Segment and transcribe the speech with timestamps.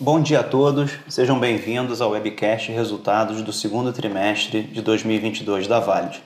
[0.00, 5.78] Bom dia a todos, sejam bem-vindos ao webcast Resultados do segundo trimestre de 2022 da
[5.78, 6.20] Valid.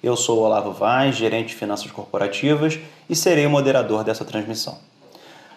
[0.00, 2.78] Eu sou Olavo Vaz, gerente de finanças corporativas
[3.10, 4.78] e serei o moderador dessa transmissão.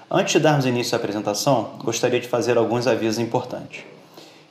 [0.09, 3.83] Antes de darmos início à apresentação, gostaria de fazer alguns avisos importantes.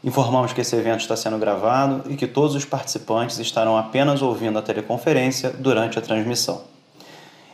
[0.05, 4.57] Informamos que esse evento está sendo gravado e que todos os participantes estarão apenas ouvindo
[4.57, 6.63] a teleconferência durante a transmissão.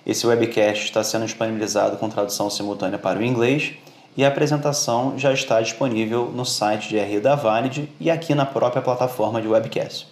[0.04, 3.74] Esse webcast está sendo disponibilizado com tradução simultânea para o inglês
[4.16, 8.46] e a apresentação já está disponível no site de RI da Valid e aqui na
[8.46, 10.08] própria plataforma de webcast.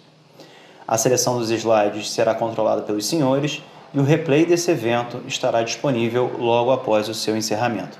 [0.87, 3.63] A seleção dos slides será controlada pelos senhores
[3.93, 7.97] e o replay desse evento estará disponível logo após o seu encerramento.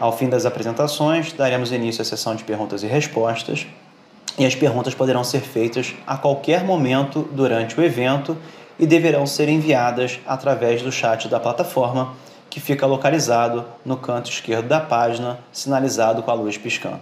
[0.00, 3.66] Ao fim das apresentações, daremos início à sessão de perguntas e respostas,
[4.38, 8.36] e as perguntas poderão ser feitas a qualquer momento durante o evento
[8.78, 12.14] e deverão ser enviadas através do chat da plataforma
[12.52, 17.00] que fica localizado no canto esquerdo da página, sinalizado com a luz piscando.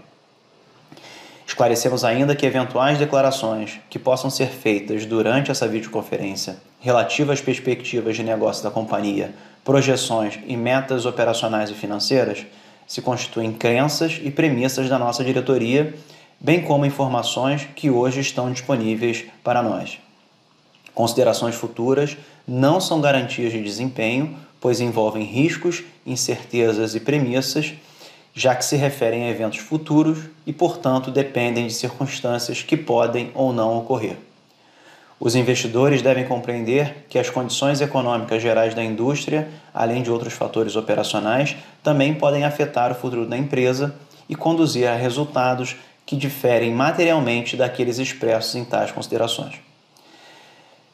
[1.45, 8.15] Esclarecemos ainda que eventuais declarações que possam ser feitas durante essa videoconferência relativas às perspectivas
[8.15, 12.46] de negócio da companhia, projeções e metas operacionais e financeiras
[12.87, 15.93] se constituem crenças e premissas da nossa diretoria,
[16.39, 19.99] bem como informações que hoje estão disponíveis para nós.
[20.95, 27.73] Considerações futuras não são garantias de desempenho pois envolvem riscos, incertezas e premissas,
[28.35, 33.52] já que se referem a eventos futuros e, portanto, dependem de circunstâncias que podem ou
[33.52, 34.17] não ocorrer.
[35.19, 40.77] Os investidores devem compreender que as condições econômicas gerais da indústria, além de outros fatores
[40.77, 43.95] operacionais, também podem afetar o futuro da empresa
[44.29, 49.57] e conduzir a resultados que diferem materialmente daqueles expressos em tais considerações.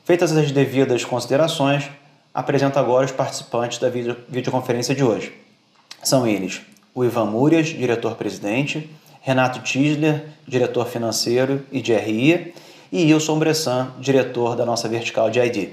[0.05, 1.89] Feitas as devidas considerações,
[2.37, 5.33] apresento agora os participantes da video, videoconferência de hoje.
[6.03, 6.61] São eles
[6.95, 8.91] o Ivan Múrias, diretor-presidente,
[9.23, 12.55] Renato Tisler, diretor financeiro e de RI,
[12.93, 15.71] e Wilson Bressan, diretor da nossa vertical de ID.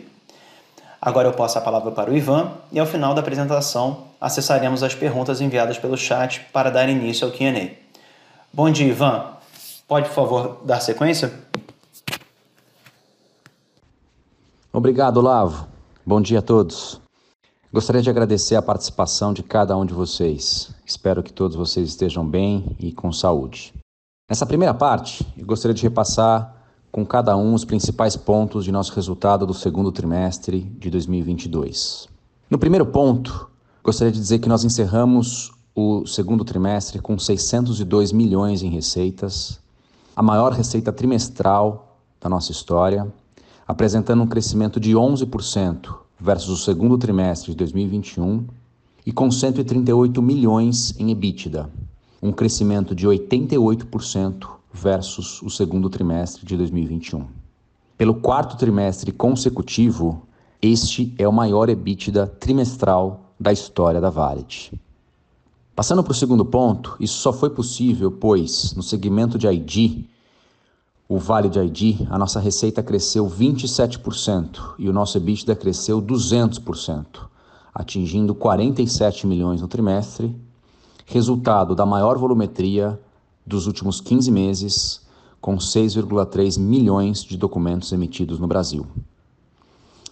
[1.02, 4.96] Agora eu passo a palavra para o Ivan e ao final da apresentação acessaremos as
[4.96, 7.72] perguntas enviadas pelo chat para dar início ao Q&A.
[8.54, 9.34] Bom dia, Ivan.
[9.86, 11.34] Pode, por favor, dar sequência?
[14.72, 15.73] Obrigado, Lavo.
[16.06, 17.00] Bom dia a todos.
[17.72, 20.76] Gostaria de agradecer a participação de cada um de vocês.
[20.86, 23.74] Espero que todos vocês estejam bem e com saúde.
[24.30, 28.94] Nessa primeira parte, eu gostaria de repassar com cada um os principais pontos de nosso
[28.94, 32.10] resultado do segundo trimestre de 2022.
[32.50, 33.50] No primeiro ponto,
[33.82, 39.58] gostaria de dizer que nós encerramos o segundo trimestre com 602 milhões em receitas,
[40.14, 43.10] a maior receita trimestral da nossa história
[43.68, 48.46] apresentando um crescimento de 11% versus o segundo trimestre de 2021
[49.06, 51.70] e com 138 milhões em EBITDA,
[52.22, 57.26] um crescimento de 88% versus o segundo trimestre de 2021.
[57.98, 60.24] Pelo quarto trimestre consecutivo,
[60.62, 64.74] este é o maior EBITDA trimestral da história da Valid.
[65.76, 70.06] Passando para o segundo ponto, isso só foi possível pois, no segmento de ID,
[71.14, 77.06] o Vale de ID, a nossa receita cresceu 27% e o nosso EBITDA cresceu 200%,
[77.72, 80.36] atingindo 47 milhões no trimestre,
[81.06, 83.00] resultado da maior volumetria
[83.46, 85.02] dos últimos 15 meses,
[85.40, 88.88] com 6,3 milhões de documentos emitidos no Brasil.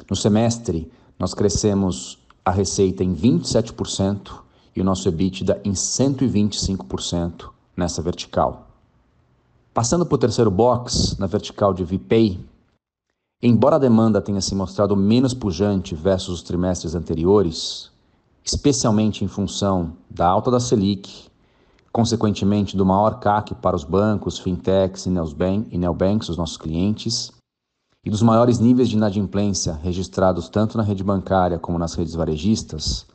[0.08, 4.34] No semestre, nós crescemos a receita em 27%
[4.76, 8.71] e o nosso EBITDA em 125% nessa vertical.
[9.74, 12.38] Passando para o terceiro box, na vertical de VPay,
[13.42, 17.90] embora a demanda tenha se mostrado menos pujante versus os trimestres anteriores,
[18.44, 21.30] especialmente em função da alta da Selic,
[21.90, 27.32] consequentemente do maior CAC para os bancos, fintechs e neobanks, os nossos clientes,
[28.04, 33.06] e dos maiores níveis de inadimplência registrados tanto na rede bancária como nas redes varejistas,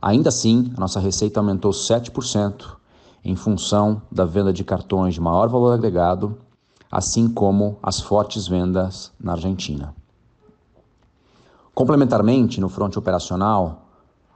[0.00, 2.76] ainda assim a nossa receita aumentou 7%
[3.24, 6.36] em função da venda de cartões de maior valor agregado,
[6.90, 9.94] assim como as fortes vendas na Argentina.
[11.74, 13.86] Complementarmente, no fronte operacional,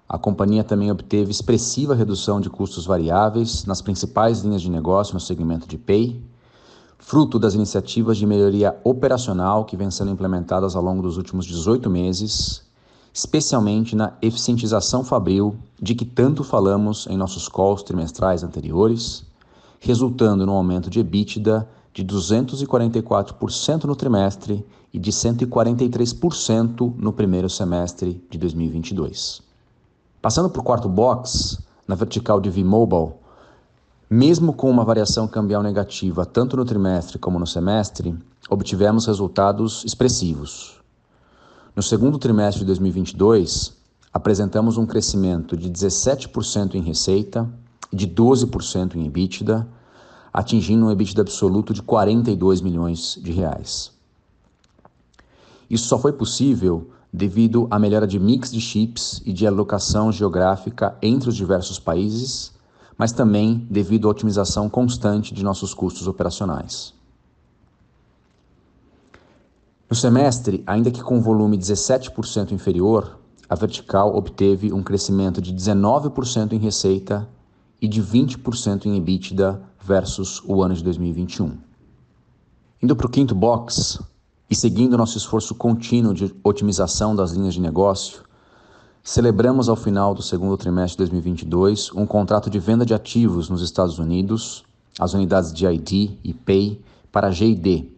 [0.09, 5.21] a companhia também obteve expressiva redução de custos variáveis nas principais linhas de negócio no
[5.21, 6.25] segmento de Pay,
[6.99, 11.89] fruto das iniciativas de melhoria operacional que vêm sendo implementadas ao longo dos últimos 18
[11.91, 12.68] meses
[13.13, 19.25] especialmente na eficientização fabril de que tanto falamos em nossos calls trimestrais anteriores,
[19.81, 28.25] resultando no aumento de EBITDA de 244% no trimestre e de 143% no primeiro semestre
[28.31, 29.43] de 2022.
[30.23, 33.15] Passando para o quarto box, na vertical de V-Mobile,
[34.11, 38.17] Mesmo com uma variação cambial negativa tanto no trimestre como no semestre,
[38.49, 40.78] obtivemos resultados expressivos.
[41.79, 43.73] No segundo trimestre de 2022,
[44.13, 47.49] apresentamos um crescimento de 17% em receita
[47.93, 49.65] e de 12% em EBITDA,
[50.33, 53.93] atingindo um EBITDA absoluto de 42 milhões de reais.
[55.71, 60.99] Isso só foi possível devido à melhora de mix de chips e de alocação geográfica
[61.01, 62.59] entre os diversos países
[62.99, 66.93] mas também devido à otimização constante de nossos custos operacionais.
[69.89, 73.19] No semestre, ainda que com volume 17% inferior,
[73.49, 77.29] a vertical obteve um crescimento de 19% em receita
[77.81, 81.57] e de 20% em EBITDA versus o ano de 2021.
[82.83, 84.01] Indo para o quinto box
[84.51, 88.29] e seguindo nosso esforço contínuo de otimização das linhas de negócio,
[89.11, 93.63] Celebramos ao final do segundo trimestre de 2022 um contrato de venda de ativos nos
[93.63, 94.65] Estados Unidos,
[95.01, 96.79] as unidades de ID e PAY,
[97.11, 97.91] para a GID,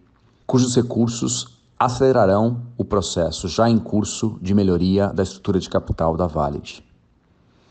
[0.47, 6.27] cujos recursos acelerarão o processo já em curso de melhoria da estrutura de capital da
[6.27, 6.85] Valid.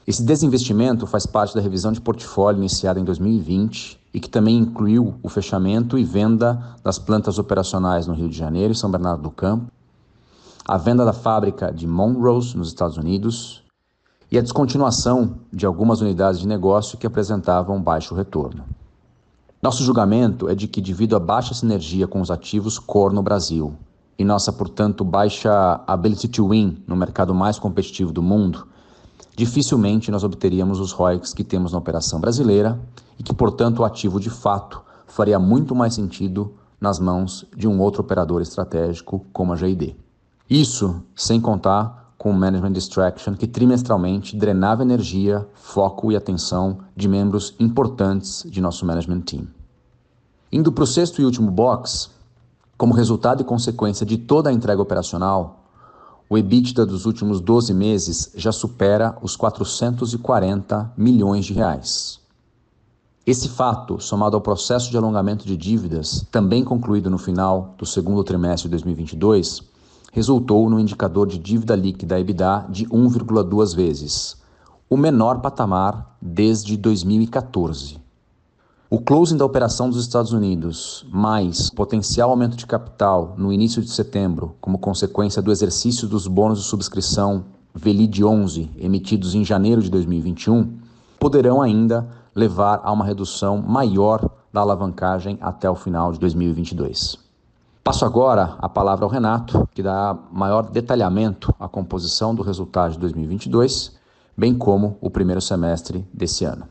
[0.08, 5.14] Esse desinvestimento faz parte da revisão de portfólio iniciada em 2020 e que também incluiu
[5.22, 9.30] o fechamento e venda das plantas operacionais no Rio de Janeiro e São Bernardo do
[9.30, 9.72] Campo,
[10.66, 13.62] a venda da fábrica de Monrose, nos Estados Unidos,
[14.32, 18.64] e a descontinuação de algumas unidades de negócio que apresentavam baixo retorno.
[19.62, 23.78] Nosso julgamento é de que, devido à baixa sinergia com os ativos core no Brasil
[24.20, 28.68] e nossa, portanto, baixa ability to win no mercado mais competitivo do mundo,
[29.34, 32.78] dificilmente nós obteríamos os ROICs que temos na operação brasileira
[33.18, 37.80] e que, portanto, o ativo de fato faria muito mais sentido nas mãos de um
[37.80, 39.96] outro operador estratégico como a GID.
[40.50, 47.08] Isso sem contar com o Management Distraction, que trimestralmente drenava energia, foco e atenção de
[47.08, 49.48] membros importantes de nosso management team.
[50.52, 52.10] Indo para o sexto e último box,
[52.80, 55.66] como resultado e consequência de toda a entrega operacional,
[56.30, 62.22] o EBITDA dos últimos 12 meses já supera os 440 milhões de reais.
[63.28, 68.24] Esse fato, somado ao processo de alongamento de dívidas, também concluído no final do segundo
[68.24, 69.62] trimestre de 2022,
[70.14, 74.38] resultou no indicador de dívida líquida EBITDA de 1,2 vezes,
[74.90, 78.00] o menor patamar desde 2014.
[78.92, 83.92] O closing da operação dos Estados Unidos, mais potencial aumento de capital no início de
[83.92, 89.92] setembro, como consequência do exercício dos bônus de subscrição VELID 11 emitidos em janeiro de
[89.92, 90.80] 2021,
[91.20, 97.20] poderão ainda levar a uma redução maior da alavancagem até o final de 2022.
[97.84, 102.98] Passo agora a palavra ao Renato, que dá maior detalhamento à composição do resultado de
[102.98, 103.96] 2022,
[104.36, 106.68] bem como o primeiro semestre desse ano.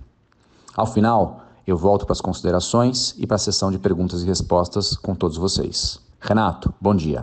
[0.77, 4.97] Ao final, eu volto para as considerações e para a sessão de perguntas e respostas
[4.97, 6.01] com todos vocês.
[6.19, 7.23] Renato, bom dia.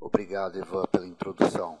[0.00, 1.76] Obrigado, Ivan, pela introdução.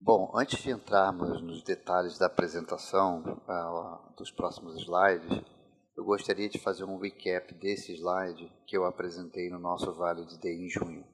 [0.00, 5.42] Bom, antes de entrarmos nos detalhes da apresentação uh, dos próximos slides,
[5.94, 10.38] eu gostaria de fazer um recap desse slide que eu apresentei no nosso Vale de
[10.38, 11.04] Day em junho.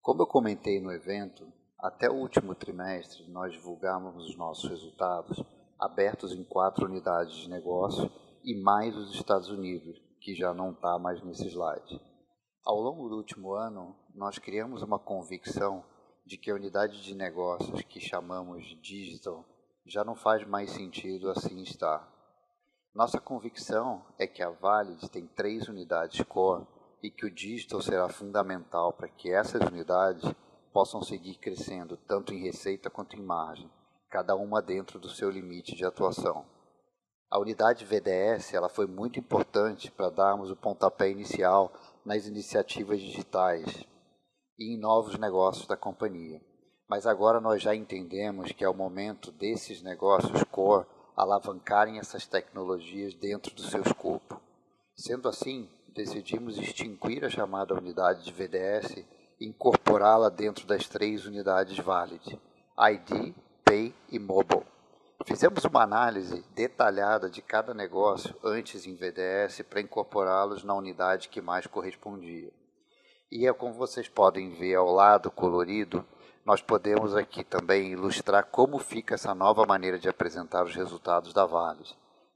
[0.00, 1.44] Como eu comentei no evento,
[1.80, 5.42] até o último trimestre nós divulgamos os nossos resultados
[5.80, 8.08] abertos em quatro unidades de negócio
[8.44, 11.98] e mais os Estados Unidos, que já não está mais nesse slide.
[12.62, 15.82] Ao longo do último ano, nós criamos uma convicção
[16.26, 19.46] de que a unidade de negócios que chamamos de digital
[19.86, 22.06] já não faz mais sentido assim estar.
[22.94, 26.66] Nossa convicção é que a Valid tem três unidades core
[27.02, 30.30] e que o digital será fundamental para que essas unidades
[30.70, 33.70] possam seguir crescendo tanto em receita quanto em margem,
[34.10, 36.44] cada uma dentro do seu limite de atuação.
[37.30, 41.72] A unidade VDS ela foi muito importante para darmos o pontapé inicial
[42.04, 43.84] nas iniciativas digitais
[44.58, 46.40] e em novos negócios da companhia.
[46.88, 53.14] Mas agora nós já entendemos que é o momento desses negócios core alavancarem essas tecnologias
[53.14, 54.40] dentro do seu escopo.
[54.96, 59.04] Sendo assim, decidimos extinguir a chamada unidade de VDS
[59.40, 62.38] e incorporá-la dentro das três unidades Valid,
[62.78, 64.73] ID, Pay e Mobile.
[65.22, 71.40] Fizemos uma análise detalhada de cada negócio antes em VDS para incorporá-los na unidade que
[71.40, 72.52] mais correspondia.
[73.30, 76.04] E é como vocês podem ver ao lado colorido,
[76.44, 81.46] nós podemos aqui também ilustrar como fica essa nova maneira de apresentar os resultados da
[81.46, 81.84] Vale.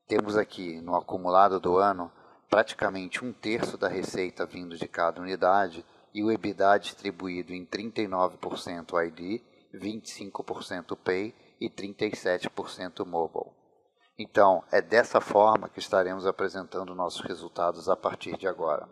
[0.07, 2.11] Temos aqui, no acumulado do ano,
[2.49, 8.95] praticamente um terço da receita vindo de cada unidade e o EBITDA distribuído em 39%
[9.05, 9.43] ID,
[9.75, 13.55] 25% Pay e 37% Mobile.
[14.19, 18.89] Então, é dessa forma que estaremos apresentando nossos resultados a partir de agora.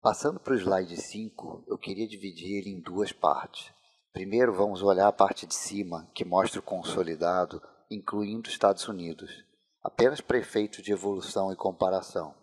[0.00, 3.72] Passando para o slide 5, eu queria dividir ele em duas partes.
[4.12, 9.30] Primeiro, vamos olhar a parte de cima, que mostra o consolidado, incluindo Estados Unidos,
[9.82, 12.34] apenas para efeito de evolução e comparação.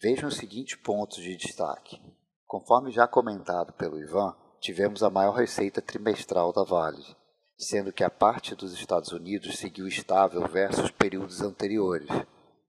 [0.00, 2.00] Vejam os seguintes pontos de destaque.
[2.46, 7.04] Conforme já comentado pelo Ivan, tivemos a maior receita trimestral da Vale,
[7.58, 12.08] sendo que a parte dos Estados Unidos seguiu estável versus períodos anteriores,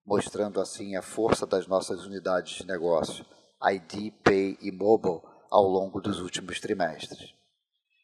[0.03, 3.23] mostrando assim a força das nossas unidades de negócio
[3.63, 7.35] ID, Pay e Mobile ao longo dos últimos trimestres.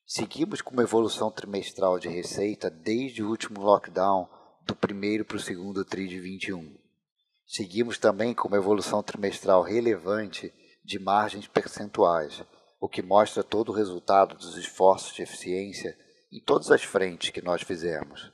[0.05, 4.29] Seguimos com uma evolução trimestral de receita desde o último lockdown
[4.67, 6.77] do primeiro para o segundo TRI de 21.
[7.47, 12.43] Seguimos também com uma evolução trimestral relevante de margens percentuais,
[12.79, 15.97] o que mostra todo o resultado dos esforços de eficiência
[16.35, 18.29] em todas as frentes que nós fizemos.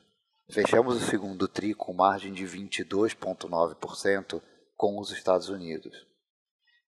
[0.50, 4.42] Fechamos o segundo TRI com margem de 22,9%
[4.76, 5.96] com os Estados Unidos.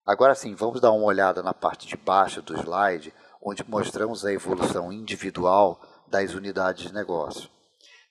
[0.04, 4.34] Agora sim, vamos dar uma olhada na parte de baixo do slide, onde mostramos a
[4.34, 7.48] evolução individual das unidades de negócio.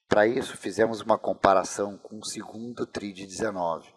[0.08, 3.92] Para isso, fizemos uma comparação com o segundo TRI de 19.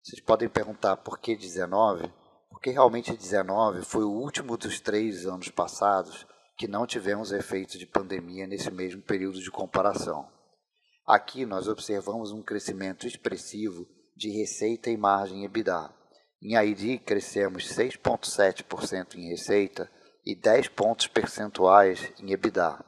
[0.00, 2.08] Vocês podem perguntar por que 19?
[2.50, 6.24] Porque realmente 19 foi o último dos três anos passados
[6.56, 10.28] que não tivemos efeitos de pandemia nesse mesmo período de comparação.
[11.06, 15.92] Aqui nós observamos um crescimento expressivo de receita e margem EBITDA
[16.46, 19.90] em ID, crescemos 6,7% em receita
[20.26, 22.84] e 10 pontos percentuais em EBITDA.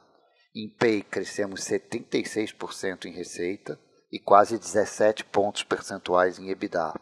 [0.55, 3.79] Em Pay, crescemos 76% em receita
[4.11, 6.93] e quase 17 pontos percentuais em EBITDA.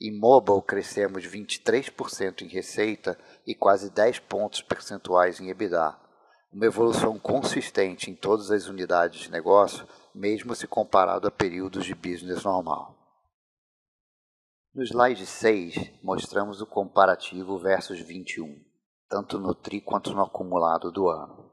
[0.00, 3.18] Em Mobile, crescemos 23% em receita
[3.50, 5.98] e quase 10 pontos percentuais em EBITDA.
[6.52, 11.92] Uma evolução consistente em todas as unidades de negócio, mesmo se comparado a períodos de
[11.92, 12.96] business normal.
[14.72, 18.56] No slide 6, mostramos o comparativo versus 21,
[19.08, 21.50] tanto no TRI quanto no acumulado do ano.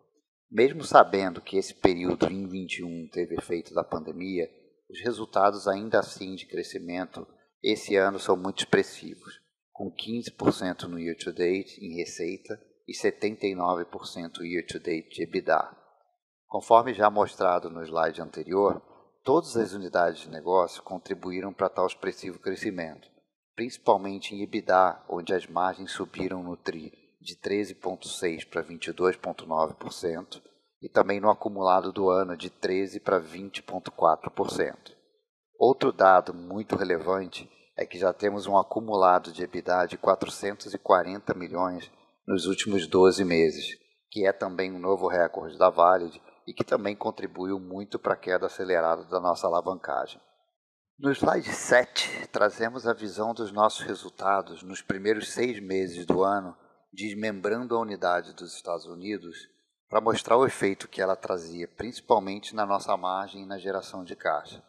[0.51, 4.47] Mesmo sabendo que esse período em 21 teve efeito da pandemia,
[4.87, 7.27] os resultados ainda assim de crescimento
[7.63, 9.41] esse ano são muito expressivos,
[9.77, 15.77] com 15% no year to date em receita e 79% year to date de EBITDA.
[16.47, 18.81] Conforme já mostrado no slide anterior,
[19.27, 23.09] Todas as unidades de negócio contribuíram para tal expressivo crescimento,
[23.57, 30.41] principalmente em EBITDA, onde as margens subiram no TRI de 13,6% para 22,9%
[30.81, 34.93] e também no acumulado do ano de 13% para 20,4%.
[35.59, 41.91] Outro dado muito relevante é que já temos um acumulado de EBITDA de 440 milhões
[42.27, 43.77] nos últimos 12 meses,
[44.09, 48.17] que é também um novo recorde da Valid e que também contribuiu muito para a
[48.17, 50.19] queda acelerada da nossa alavancagem.
[50.99, 56.57] No slide 7, trazemos a visão dos nossos resultados nos primeiros seis meses do ano,
[56.91, 59.37] desmembrando a unidade dos Estados Unidos,
[59.87, 64.15] para mostrar o efeito que ela trazia, principalmente na nossa margem e na geração de
[64.15, 64.63] caixa.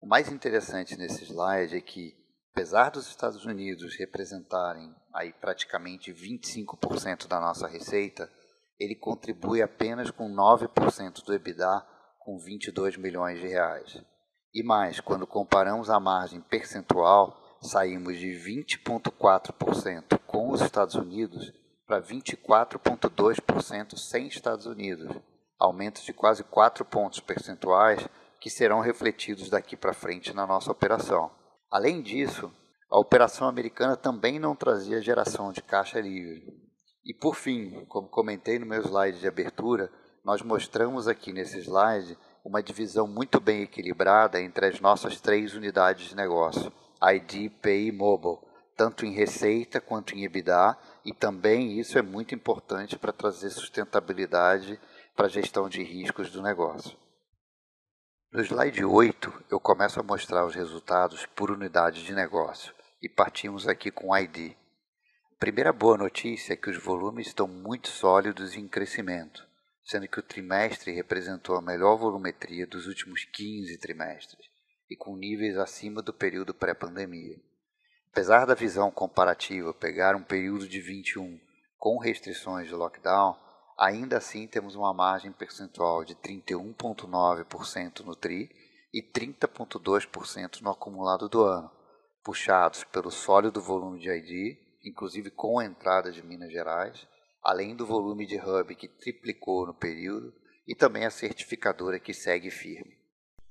[0.00, 2.14] O mais interessante nesse slide é que,
[2.52, 8.30] apesar dos Estados Unidos representarem aí praticamente 25% da nossa receita,
[8.78, 11.86] ele contribui apenas com 9% do EBITDA,
[12.20, 14.02] com 22 milhões de reais.
[14.54, 21.52] E mais, quando comparamos a margem percentual, saímos de 20,4% com os Estados Unidos
[21.86, 25.16] para 24,2% sem Estados Unidos,
[25.58, 28.06] aumento de quase 4 pontos percentuais
[28.40, 31.30] que serão refletidos daqui para frente na nossa operação.
[31.70, 32.50] Além disso,
[32.90, 36.42] a operação americana também não trazia geração de caixa livre,
[37.04, 39.90] e por fim, como comentei no meu slide de abertura,
[40.24, 46.08] nós mostramos aqui nesse slide uma divisão muito bem equilibrada entre as nossas três unidades
[46.08, 46.72] de negócio,
[47.02, 48.38] ID, Pay e Mobile,
[48.74, 54.80] tanto em receita quanto em EBITDA, e também isso é muito importante para trazer sustentabilidade
[55.14, 56.96] para a gestão de riscos do negócio.
[58.30, 63.66] No slide 8, eu começo a mostrar os resultados por unidade de negócio, e partimos
[63.66, 64.54] aqui com ID.
[65.38, 69.42] Primeira boa notícia é que os volumes estão muito sólidos em crescimento,
[69.82, 74.46] sendo que o trimestre representou a melhor volumetria dos últimos 15 trimestres
[74.90, 77.40] e com níveis acima do período pré-pandemia.
[78.12, 81.40] Apesar da visão comparativa pegar um período de 21
[81.78, 83.47] com restrições de lockdown,
[83.78, 88.50] ainda assim temos uma margem percentual de 31,9% no TRI
[88.92, 91.70] e 30,2% no acumulado do ano,
[92.24, 97.06] puxados pelo sólido volume de ID inclusive com a entrada de Minas Gerais,
[97.42, 100.32] além do volume de hub que triplicou no período
[100.66, 102.96] e também a certificadora que segue firme.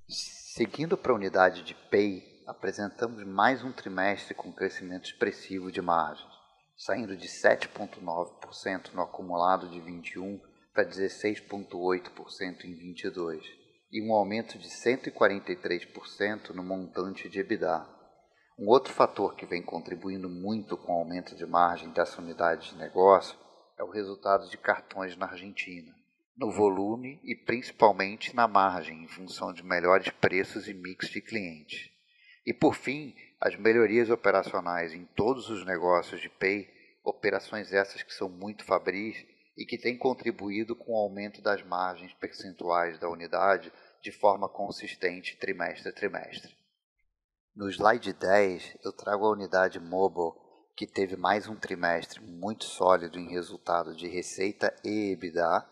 [0.08, 6.27] Seguindo para a unidade de PEI, apresentamos mais um trimestre com crescimento expressivo de margens,
[6.78, 10.40] saindo de 7,9% no acumulado de 21
[10.74, 13.44] para 16,8% em 22
[13.92, 17.84] e um aumento de 143% no montante de EBITDA.
[18.60, 22.78] Um outro fator que vem contribuindo muito com o aumento de margem dessa unidade de
[22.78, 23.38] negócio
[23.78, 25.94] é o resultado de cartões na Argentina,
[26.36, 31.90] no volume e principalmente na margem, em função de melhores preços e mix de clientes.
[32.46, 36.68] E por fim, as melhorias operacionais em todos os negócios de Pay,
[37.04, 39.26] operações essas que são muito fabris
[39.56, 45.38] e que têm contribuído com o aumento das margens percentuais da unidade de forma consistente
[45.38, 46.56] trimestre a trimestre.
[47.56, 50.34] No slide 10, eu trago a unidade Mobile,
[50.76, 55.66] que teve mais um trimestre muito sólido em resultado de receita e EBITDA,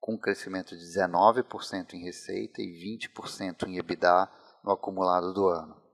[0.00, 4.28] com um crescimento de 19% em receita e 20% em EBITDA
[4.64, 5.87] no acumulado do ano.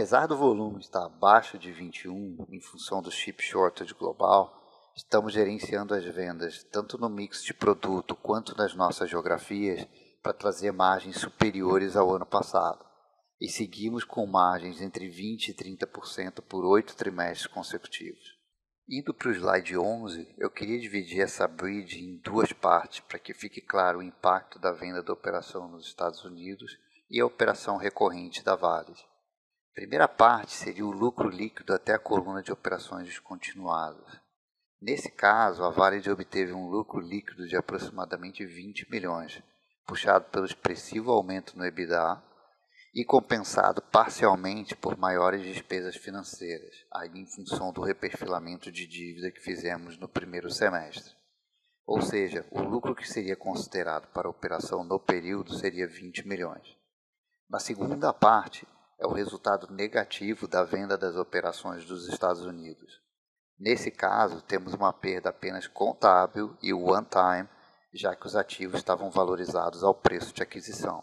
[0.00, 4.50] Apesar do volume estar abaixo de 21 em função do chip shortage global,
[4.96, 9.86] estamos gerenciando as vendas tanto no mix de produto quanto nas nossas geografias
[10.22, 12.82] para trazer margens superiores ao ano passado
[13.38, 18.24] e seguimos com margens entre 20% e 30% por oito trimestres consecutivos.
[18.88, 23.34] Indo para o slide 11, eu queria dividir essa bridge em duas partes para que
[23.34, 26.78] fique claro o impacto da venda da operação nos Estados Unidos
[27.10, 28.94] e a operação recorrente da Vale.
[29.74, 34.20] Primeira parte seria o lucro líquido até a coluna de operações descontinuadas.
[34.80, 39.40] Nesse caso, a Vale obteve um lucro líquido de aproximadamente 20 milhões,
[39.86, 42.20] puxado pelo expressivo aumento no EBITDA
[42.92, 49.40] e compensado parcialmente por maiores despesas financeiras, aí em função do reperfilamento de dívida que
[49.40, 51.14] fizemos no primeiro semestre.
[51.86, 56.76] Ou seja, o lucro que seria considerado para a operação no período seria 20 milhões.
[57.48, 58.66] Na segunda parte,
[59.00, 63.00] é o resultado negativo da venda das operações dos Estados Unidos.
[63.58, 67.48] Nesse caso, temos uma perda apenas contábil e one-time,
[67.94, 71.02] já que os ativos estavam valorizados ao preço de aquisição.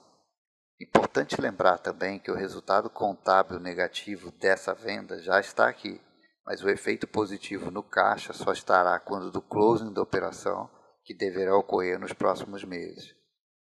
[0.79, 5.99] Importante lembrar também que o resultado contábil negativo dessa venda já está aqui,
[6.45, 10.69] mas o efeito positivo no caixa só estará quando do closing da operação,
[11.03, 13.15] que deverá ocorrer nos próximos meses.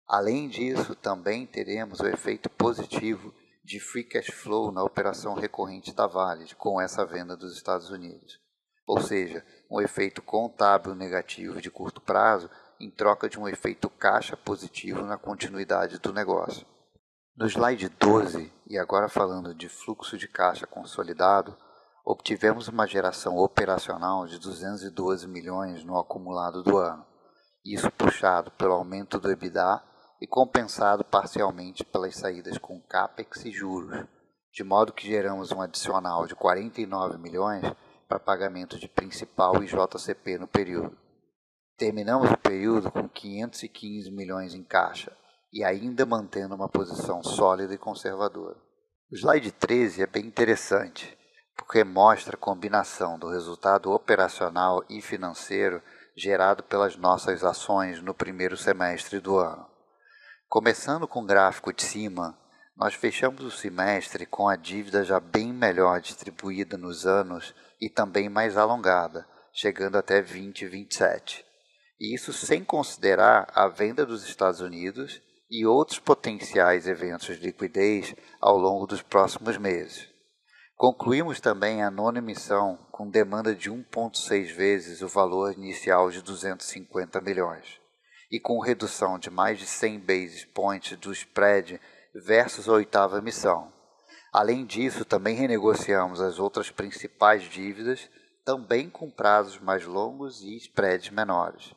[0.08, 3.32] Além disso, também teremos o efeito positivo
[3.64, 8.40] de free cash flow na operação recorrente da Vale com essa venda dos Estados Unidos.
[8.86, 14.36] Ou seja, um efeito contábil negativo de curto prazo em troca de um efeito caixa
[14.36, 16.66] positivo na continuidade do negócio.
[17.36, 21.56] No slide 12, e agora falando de fluxo de caixa consolidado,
[22.04, 27.06] obtivemos uma geração operacional de 212 milhões no acumulado do ano,
[27.64, 29.80] isso puxado pelo aumento do EBITDA
[30.22, 34.06] e compensado parcialmente pelas saídas com CAPEX e juros,
[34.52, 37.64] de modo que geramos um adicional de 49 milhões
[38.08, 40.96] para pagamento de principal e JCP no período.
[41.76, 45.10] Terminamos o período com 515 milhões em caixa,
[45.52, 48.56] e ainda mantendo uma posição sólida e conservadora.
[49.10, 51.18] O slide 13 é bem interessante,
[51.56, 55.82] porque mostra a combinação do resultado operacional e financeiro
[56.16, 59.71] gerado pelas nossas ações no primeiro semestre do ano.
[60.52, 62.38] Começando com o gráfico de cima,
[62.76, 68.28] nós fechamos o semestre com a dívida já bem melhor distribuída nos anos e também
[68.28, 71.42] mais alongada, chegando até 2027.
[71.98, 78.14] E isso sem considerar a venda dos Estados Unidos e outros potenciais eventos de liquidez
[78.38, 80.06] ao longo dos próximos meses.
[80.76, 87.22] Concluímos também a nona emissão com demanda de 1,6 vezes o valor inicial de 250
[87.22, 87.80] milhões
[88.32, 91.78] e com redução de mais de 100 basis points do spread
[92.14, 93.70] versus a oitava emissão.
[94.32, 98.08] Além disso, também renegociamos as outras principais dívidas,
[98.42, 101.74] também com prazos mais longos e spreads menores.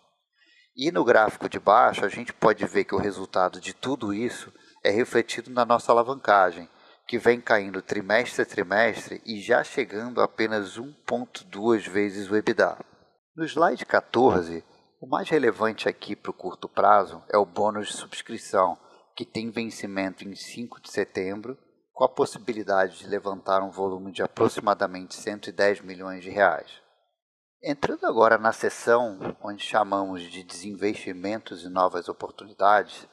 [0.77, 4.51] E no gráfico de baixo, a gente pode ver que o resultado de tudo isso
[4.81, 6.69] é refletido na nossa alavancagem,
[7.05, 12.77] que vem caindo trimestre a trimestre e já chegando a apenas 1,2 vezes o EBITDA.
[13.35, 14.63] No slide 14,
[15.05, 18.75] o mais relevante aqui para o curto prazo é o bônus de subscrição,
[19.15, 21.55] que tem vencimento em 5 de setembro,
[21.93, 26.81] com a possibilidade de levantar um volume de aproximadamente 110 milhões de reais.
[27.61, 33.07] Entrando agora na seção onde chamamos de desinvestimentos e novas oportunidades,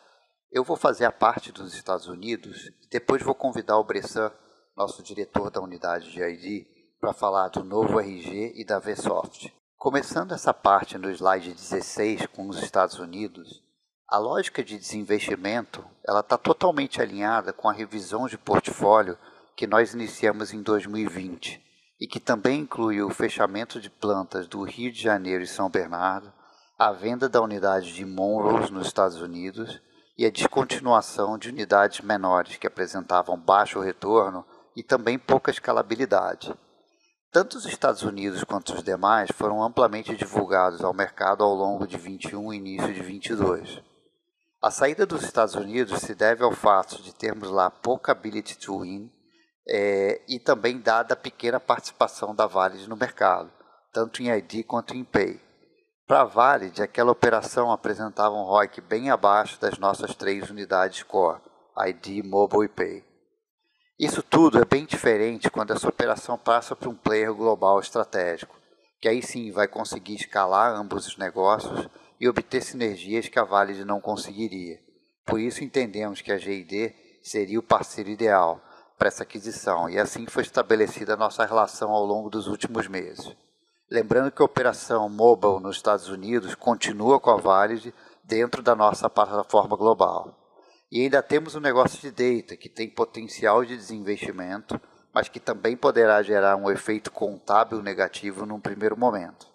[0.51, 4.33] eu vou fazer a parte dos Estados Unidos e depois vou convidar o Bressan,
[4.75, 6.67] nosso diretor da unidade de ID,
[6.99, 9.53] para falar do novo RG e da VSoft.
[9.83, 13.61] Começando essa parte no slide 16 com os Estados Unidos,
[14.09, 19.19] A lógica de desinvestimento ela está totalmente alinhada com a revisão de portfólio
[19.57, 21.61] que nós iniciamos em 2020
[22.01, 26.33] e que também incluiu o fechamento de plantas do Rio de Janeiro e São Bernardo,
[26.79, 29.83] a venda da unidade de Monroe nos Estados Unidos
[30.17, 36.55] e a descontinuação de unidades menores que apresentavam baixo retorno e também pouca escalabilidade.
[37.33, 41.97] Tanto os Estados Unidos quanto os demais foram amplamente divulgados ao mercado ao longo de
[41.97, 43.81] 21 e início de 22.
[44.61, 48.81] A saída dos Estados Unidos se deve ao fato de termos lá pouca ability to
[48.81, 49.11] win
[49.67, 53.51] é, e também dada a pequena participação da Valid no mercado,
[53.95, 55.41] tanto em ID quanto em Pay.
[56.07, 61.41] Para a Valid, aquela operação apresentava um ROIC bem abaixo das nossas três unidades core,
[61.79, 63.12] ID, Mobile e Pay.
[63.99, 68.57] Isso tudo é bem diferente quando essa operação passa para um player global estratégico,
[69.01, 73.85] que aí sim vai conseguir escalar ambos os negócios e obter sinergias que a Valid
[73.85, 74.81] não conseguiria.
[75.27, 78.61] Por isso entendemos que a GID seria o parceiro ideal
[78.99, 83.35] para essa aquisição e assim foi estabelecida a nossa relação ao longo dos últimos meses.
[83.91, 87.93] Lembrando que a operação mobile nos Estados Unidos continua com a Valid
[88.25, 90.42] dentro da nossa plataforma global.
[90.93, 94.79] E ainda temos um negócio de data que tem potencial de desinvestimento,
[95.15, 99.47] mas que também poderá gerar um efeito contábil negativo num primeiro momento.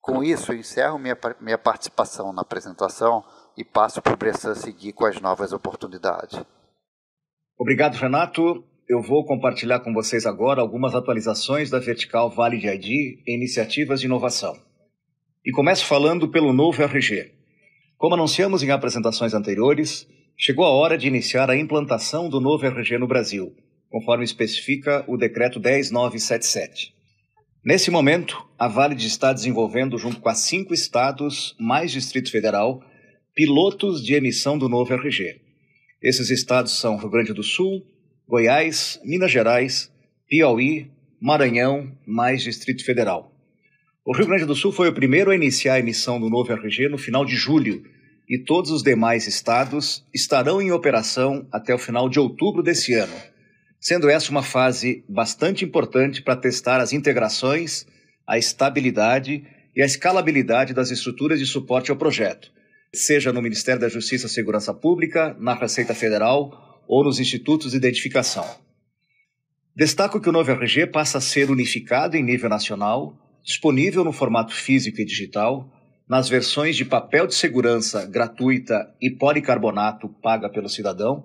[0.00, 3.24] Com isso, encerro minha, minha participação na apresentação
[3.58, 6.40] e passo para o Bressan seguir com as novas oportunidades.
[7.58, 8.64] Obrigado, Renato.
[8.88, 12.86] Eu vou compartilhar com vocês agora algumas atualizações da vertical Vale de ID
[13.26, 14.56] e iniciativas de inovação.
[15.44, 17.32] E começo falando pelo novo RG.
[17.98, 22.98] Como anunciamos em apresentações anteriores, chegou a hora de iniciar a implantação do novo RG
[22.98, 23.54] no Brasil,
[23.88, 26.94] conforme especifica o decreto 10977.
[27.64, 32.82] Nesse momento, a Vale está desenvolvendo, junto com as cinco estados mais Distrito Federal,
[33.34, 35.40] pilotos de emissão do novo RG.
[36.02, 37.86] Esses estados são Rio Grande do Sul,
[38.26, 39.92] Goiás, Minas Gerais,
[40.28, 40.90] Piauí,
[41.20, 43.32] Maranhão, mais Distrito Federal.
[44.04, 46.88] O Rio Grande do Sul foi o primeiro a iniciar a emissão do novo RG
[46.88, 47.84] no final de julho,
[48.32, 53.12] e todos os demais estados estarão em operação até o final de outubro desse ano,
[53.78, 57.86] sendo essa uma fase bastante importante para testar as integrações,
[58.26, 62.50] a estabilidade e a escalabilidade das estruturas de suporte ao projeto,
[62.94, 67.76] seja no Ministério da Justiça e Segurança Pública, na Receita Federal ou nos institutos de
[67.76, 68.46] identificação.
[69.76, 73.14] Destaco que o novo RG passa a ser unificado em nível nacional,
[73.44, 75.70] disponível no formato físico e digital,
[76.12, 81.24] nas versões de papel de segurança gratuita e policarbonato paga pelo cidadão,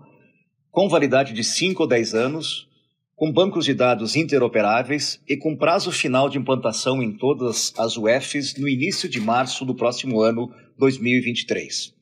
[0.72, 2.70] com validade de 5 ou 10 anos,
[3.14, 8.56] com bancos de dados interoperáveis e com prazo final de implantação em todas as UFs
[8.58, 11.94] no início de março do próximo ano 2023.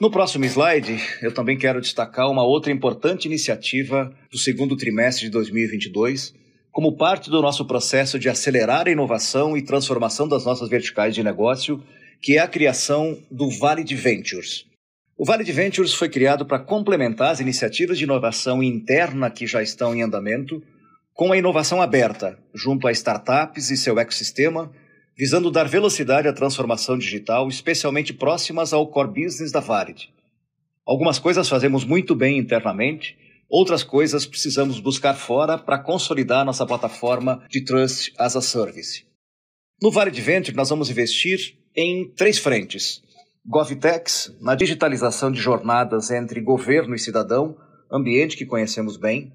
[0.00, 5.32] No próximo slide, eu também quero destacar uma outra importante iniciativa do segundo trimestre de
[5.32, 6.32] 2022,
[6.76, 11.22] como parte do nosso processo de acelerar a inovação e transformação das nossas verticais de
[11.22, 11.82] negócio,
[12.20, 14.66] que é a criação do Vale de Ventures.
[15.16, 19.62] O Vale de Ventures foi criado para complementar as iniciativas de inovação interna que já
[19.62, 20.62] estão em andamento,
[21.14, 24.70] com a inovação aberta, junto a startups e seu ecossistema,
[25.16, 30.10] visando dar velocidade à transformação digital, especialmente próximas ao core business da Varid.
[30.84, 33.16] Algumas coisas fazemos muito bem internamente,
[33.48, 39.04] outras coisas precisamos buscar fora para consolidar nossa plataforma de Trust as a Service.
[39.80, 43.02] No Varid Venture, nós vamos investir em três frentes.
[43.44, 47.56] GovTechs, na digitalização de jornadas entre governo e cidadão,
[47.92, 49.32] ambiente que conhecemos bem,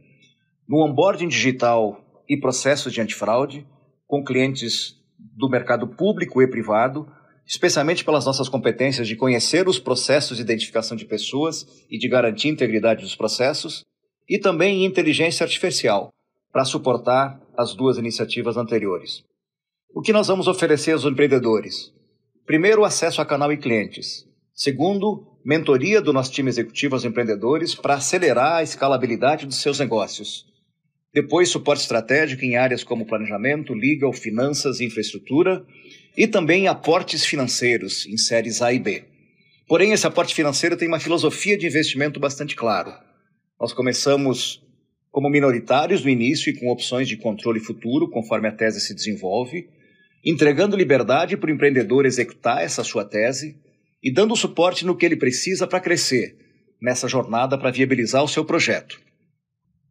[0.68, 3.66] no onboarding digital e processos de antifraude,
[4.08, 7.08] com clientes do mercado público e privado,
[7.46, 12.50] especialmente pelas nossas competências de conhecer os processos de identificação de pessoas e de garantir
[12.50, 13.84] a integridade dos processos,
[14.32, 16.10] e também em inteligência artificial,
[16.54, 19.26] para suportar as duas iniciativas anteriores.
[19.94, 21.92] O que nós vamos oferecer aos empreendedores?
[22.46, 24.26] Primeiro, acesso a canal e clientes.
[24.54, 30.46] Segundo, mentoria do nosso time executivo aos empreendedores para acelerar a escalabilidade dos seus negócios.
[31.14, 35.66] Depois, suporte estratégico em áreas como planejamento, legal, finanças e infraestrutura.
[36.16, 39.04] E também aportes financeiros em séries A e B.
[39.68, 43.11] Porém, esse aporte financeiro tem uma filosofia de investimento bastante claro.
[43.62, 44.60] Nós começamos
[45.12, 49.70] como minoritários no início e com opções de controle futuro, conforme a tese se desenvolve,
[50.26, 53.56] entregando liberdade para o empreendedor executar essa sua tese
[54.02, 56.36] e dando suporte no que ele precisa para crescer
[56.82, 59.00] nessa jornada para viabilizar o seu projeto.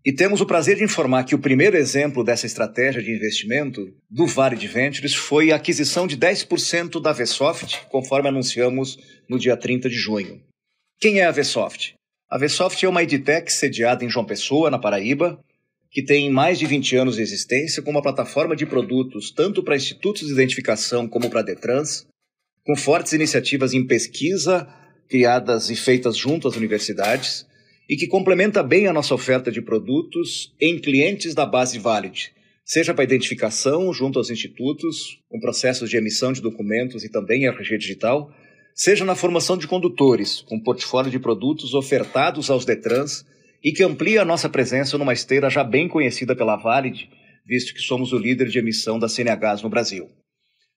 [0.04, 4.26] E temos o prazer de informar que o primeiro exemplo dessa estratégia de investimento do
[4.26, 9.88] Vale de Ventures foi a aquisição de 10% da Vsoft, conforme anunciamos no dia 30
[9.88, 10.42] de junho.
[10.98, 11.99] Quem é a Vsoft?
[12.30, 15.42] A Vsoft é uma edtech sediada em João Pessoa, na Paraíba,
[15.90, 19.74] que tem mais de 20 anos de existência, com uma plataforma de produtos tanto para
[19.74, 22.06] institutos de identificação como para Detrans,
[22.64, 24.68] com fortes iniciativas em pesquisa
[25.08, 27.44] criadas e feitas junto às universidades,
[27.88, 32.32] e que complementa bem a nossa oferta de produtos em clientes da base Valid,
[32.64, 37.76] seja para identificação junto aos institutos, com processos de emissão de documentos e também RG
[37.76, 38.32] digital,
[38.74, 43.24] seja na formação de condutores, com portfólio de produtos ofertados aos Detrans
[43.62, 47.10] e que amplia a nossa presença numa esteira já bem conhecida pela Valid,
[47.46, 50.08] visto que somos o líder de emissão da CNHs no Brasil.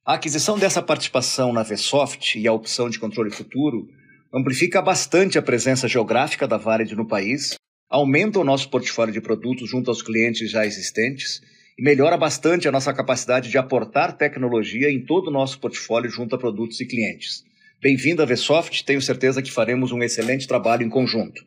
[0.05, 3.87] A aquisição dessa participação na Vsoft e a opção de controle futuro
[4.33, 7.55] amplifica bastante a presença geográfica da Valid no país,
[7.89, 11.41] aumenta o nosso portfólio de produtos junto aos clientes já existentes
[11.77, 16.35] e melhora bastante a nossa capacidade de aportar tecnologia em todo o nosso portfólio junto
[16.35, 17.43] a produtos e clientes.
[17.83, 21.43] Bem-vindo à Vsoft, tenho certeza que faremos um excelente trabalho em conjunto.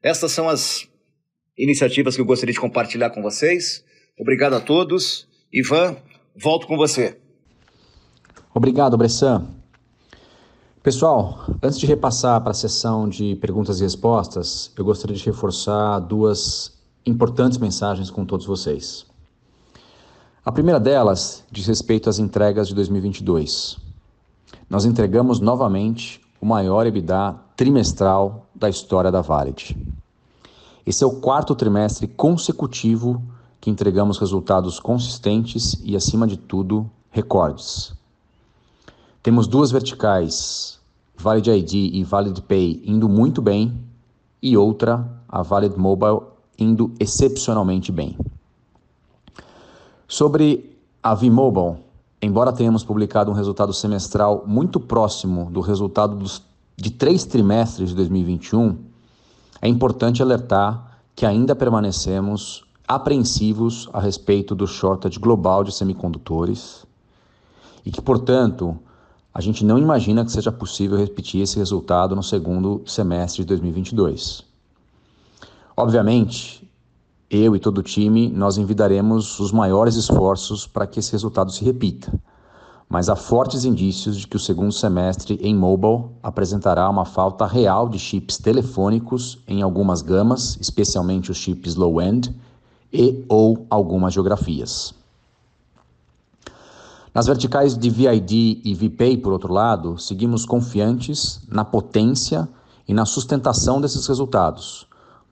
[0.00, 0.88] Estas são as
[1.58, 3.84] iniciativas que eu gostaria de compartilhar com vocês.
[4.16, 5.26] Obrigado a todos.
[5.52, 5.96] Ivan,
[6.40, 7.18] volto com você.
[8.54, 9.48] Obrigado, Bressan.
[10.80, 15.98] Pessoal, antes de repassar para a sessão de perguntas e respostas, eu gostaria de reforçar
[15.98, 19.06] duas importantes mensagens com todos vocês.
[20.44, 23.87] A primeira delas diz respeito às entregas de 2022.
[24.68, 29.76] Nós entregamos novamente o maior EBITDA trimestral da história da Valid.
[30.86, 33.22] Esse é o quarto trimestre consecutivo
[33.60, 37.92] que entregamos resultados consistentes e, acima de tudo, recordes.
[39.22, 40.78] Temos duas verticais,
[41.16, 43.78] Valid ID e Valid Pay, indo muito bem,
[44.40, 46.20] e outra, a Valid Mobile,
[46.58, 48.16] indo excepcionalmente bem.
[50.06, 51.76] Sobre a V-Mobile,
[52.20, 56.42] embora tenhamos publicado um resultado semestral muito próximo do resultado dos,
[56.76, 58.76] de três trimestres de 2021,
[59.60, 66.86] é importante alertar que ainda permanecemos apreensivos a respeito do shortage global de semicondutores
[67.84, 68.78] e que, portanto,
[69.32, 74.42] a gente não imagina que seja possível repetir esse resultado no segundo semestre de 2022.
[75.76, 76.57] Obviamente,
[77.30, 81.62] eu e todo o time, nós envidaremos os maiores esforços para que esse resultado se
[81.62, 82.12] repita.
[82.88, 87.86] Mas há fortes indícios de que o segundo semestre em mobile apresentará uma falta real
[87.86, 92.34] de chips telefônicos em algumas gamas, especialmente os chips low-end
[92.90, 94.94] e ou algumas geografias.
[97.14, 102.48] Nas verticais de VID e VPay, por outro lado, seguimos confiantes na potência
[102.86, 104.87] e na sustentação desses resultados,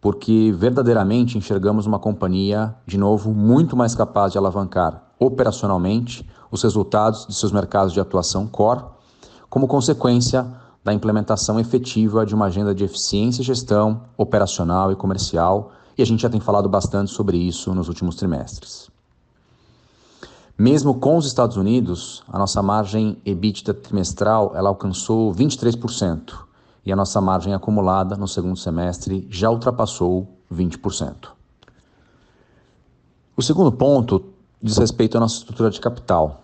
[0.06, 7.26] porque verdadeiramente enxergamos uma companhia, de novo, muito mais capaz de alavancar operacionalmente os resultados
[7.26, 8.84] de seus mercados de atuação core,
[9.50, 10.46] como consequência
[10.84, 16.06] da implementação efetiva de uma agenda de eficiência e gestão operacional e comercial, e a
[16.06, 18.88] gente já tem falado bastante sobre isso nos últimos trimestres.
[20.56, 26.45] Mesmo com os Estados Unidos, a nossa margem EBITDA trimestral ela alcançou 23%
[26.86, 31.30] e a nossa margem acumulada no segundo semestre já ultrapassou 20%.
[33.36, 34.24] O segundo ponto
[34.62, 36.42] diz respeito à nossa estrutura de capital.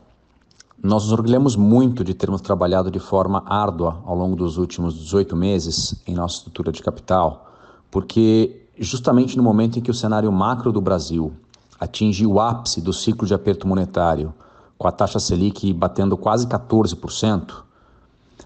[0.82, 5.36] Nós nos orgulhamos muito de termos trabalhado de forma árdua ao longo dos últimos 18
[5.36, 7.48] meses em nossa estrutura de capital,
[7.88, 11.32] porque justamente no momento em que o cenário macro do Brasil
[11.78, 14.34] atinge o ápice do ciclo de aperto monetário,
[14.76, 17.62] com a taxa Selic batendo quase 14%,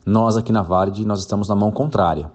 [0.07, 2.31] nós aqui na Vard nós estamos na mão contrária.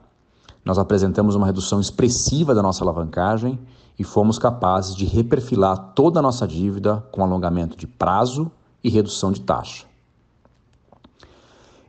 [0.65, 3.57] Nós apresentamos uma redução expressiva da nossa alavancagem
[3.97, 8.51] e fomos capazes de reperfilar toda a nossa dívida com alongamento de prazo
[8.84, 9.86] e redução de taxa.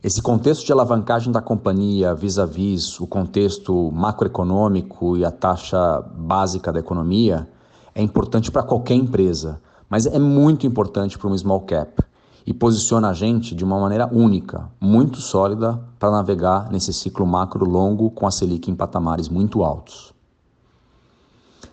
[0.01, 6.71] Esse contexto de alavancagem da companhia vis-à-vis -vis o contexto macroeconômico e a taxa básica
[6.71, 7.47] da economia
[7.93, 12.03] é importante para qualquer empresa, mas é muito importante para um small cap
[12.45, 17.65] e posiciona a gente de uma maneira única, muito sólida para navegar nesse ciclo macro
[17.65, 20.13] longo com a Selic em patamares muito altos.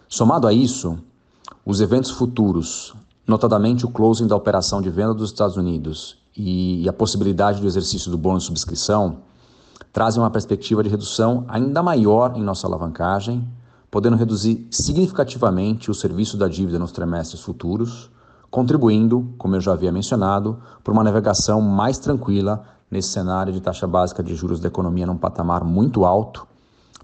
[0.08, 0.98] Somado a isso,
[1.64, 2.94] os eventos futuros,
[3.26, 8.10] notadamente o closing da operação de venda dos Estados Unidos e a possibilidade do exercício
[8.10, 9.18] do bônus subscrição,
[9.92, 13.46] trazem uma perspectiva de redução ainda maior em nossa alavancagem
[13.90, 18.10] podendo reduzir significativamente o serviço da dívida nos trimestres futuros,
[18.50, 23.86] contribuindo, como eu já havia mencionado, para uma navegação mais tranquila nesse cenário de taxa
[23.86, 26.46] básica de juros da economia num patamar muito alto,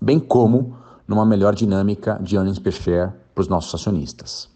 [0.01, 4.49] bem como numa melhor dinâmica de earnings per share para os nossos acionistas.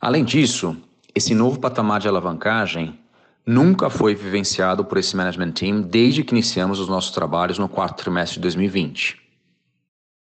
[0.00, 0.76] Além disso,
[1.14, 2.98] esse novo patamar de alavancagem
[3.44, 8.02] nunca foi vivenciado por esse management team desde que iniciamos os nossos trabalhos no quarto
[8.02, 9.20] trimestre de 2020.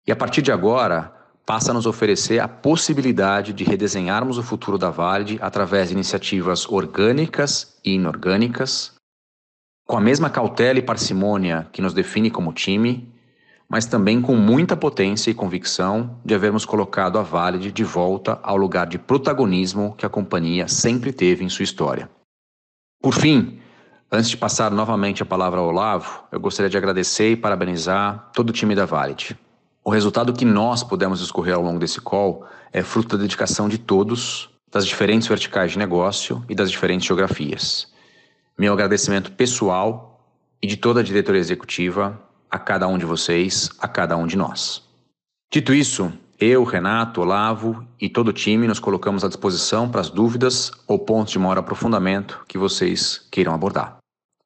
[0.05, 1.13] E a partir de agora,
[1.45, 6.67] passa a nos oferecer a possibilidade de redesenharmos o futuro da Valide através de iniciativas
[6.67, 8.93] orgânicas e inorgânicas,
[9.85, 13.11] com a mesma cautela e parcimônia que nos define como time,
[13.67, 18.55] mas também com muita potência e convicção de havermos colocado a Valide de volta ao
[18.55, 22.09] lugar de protagonismo que a companhia sempre teve em sua história.
[23.01, 23.59] Por fim,
[24.09, 28.51] antes de passar novamente a palavra ao Olavo, eu gostaria de agradecer e parabenizar todo
[28.51, 29.37] o time da Valid.
[29.85, 33.77] O resultado que nós pudemos escorrer ao longo desse call é fruto da dedicação de
[33.77, 37.91] todos, das diferentes verticais de negócio e das diferentes geografias.
[38.57, 40.25] Meu agradecimento pessoal
[40.61, 42.17] e de toda a diretoria executiva
[42.49, 44.81] a cada um de vocês, a cada um de nós.
[45.51, 50.09] Dito isso, eu, Renato, Olavo e todo o time nos colocamos à disposição para as
[50.09, 53.97] dúvidas ou pontos de maior aprofundamento que vocês queiram abordar.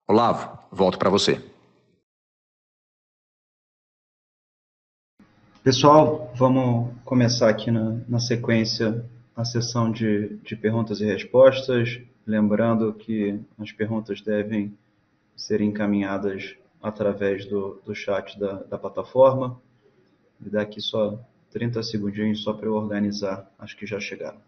[0.07, 1.43] Olavo, volto para você.
[5.67, 9.03] Pessoal, vamos começar aqui na, na sequência
[9.35, 11.99] a sessão de, de perguntas e respostas.
[12.25, 14.73] Lembrando que as perguntas devem
[15.35, 19.59] ser encaminhadas através do, do chat da, da plataforma.
[20.39, 21.19] Dá aqui só
[21.51, 24.39] 30 segundinhos só para eu organizar as que já chegaram.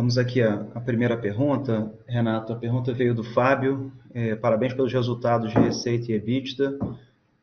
[0.00, 1.92] Vamos aqui à, à, primeira pergunta.
[2.08, 3.92] Renato, a pergunta veio do Fábio.
[4.14, 6.78] É, parabéns pelos resultados de receita e EBITDA.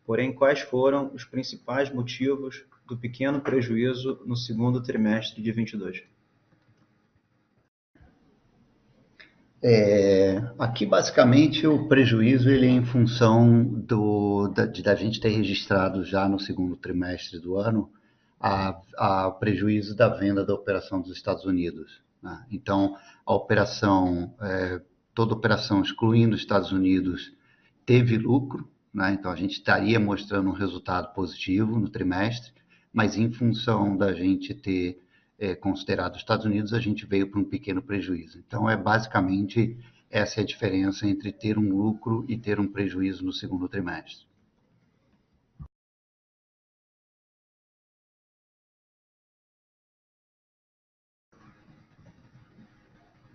[0.03, 6.01] Porém, quais foram os principais motivos do pequeno prejuízo no segundo trimestre de 22?
[9.61, 15.29] É, aqui, basicamente, o prejuízo ele é em função do, da, de, da gente ter
[15.29, 17.91] registrado já no segundo trimestre do ano
[18.39, 22.06] a, a prejuízo da venda da operação dos Estados Unidos.
[22.21, 22.45] Né?
[22.51, 24.81] Então, a operação, é,
[25.13, 27.33] toda operação excluindo os Estados Unidos,
[27.85, 29.13] teve lucro, né?
[29.13, 32.51] então a gente estaria mostrando um resultado positivo no trimestre,
[32.91, 34.99] mas em função da gente ter
[35.39, 38.39] é, considerado os Estados Unidos, a gente veio para um pequeno prejuízo.
[38.39, 39.77] Então, é basicamente
[40.09, 44.25] essa é a diferença entre ter um lucro e ter um prejuízo no segundo trimestre.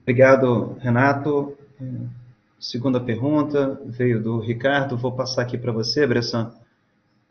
[0.02, 1.56] Obrigado, Renato.
[2.58, 4.96] Segunda pergunta veio do Ricardo.
[4.96, 6.52] Vou passar aqui para você, Bressan.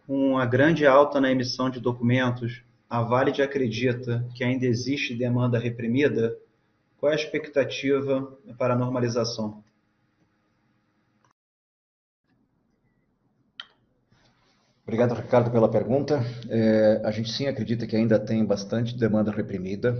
[0.07, 5.59] Com a grande alta na emissão de documentos, a Valid acredita que ainda existe demanda
[5.59, 6.33] reprimida?
[6.97, 9.61] Qual é a expectativa para a normalização?
[14.83, 16.21] Obrigado, Ricardo, pela pergunta.
[16.49, 19.97] É, a gente sim acredita que ainda tem bastante demanda reprimida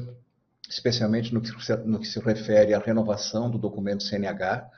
[0.71, 1.51] especialmente no que,
[1.85, 4.69] no que se refere à renovação do documento CNH.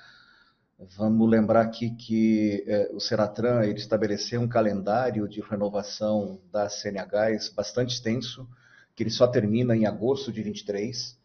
[0.98, 7.50] Vamos lembrar aqui que eh, o Senatran ele estabeleceu um calendário de renovação das CNHs
[7.50, 8.50] bastante extenso,
[8.96, 11.16] que ele só termina em agosto de 23,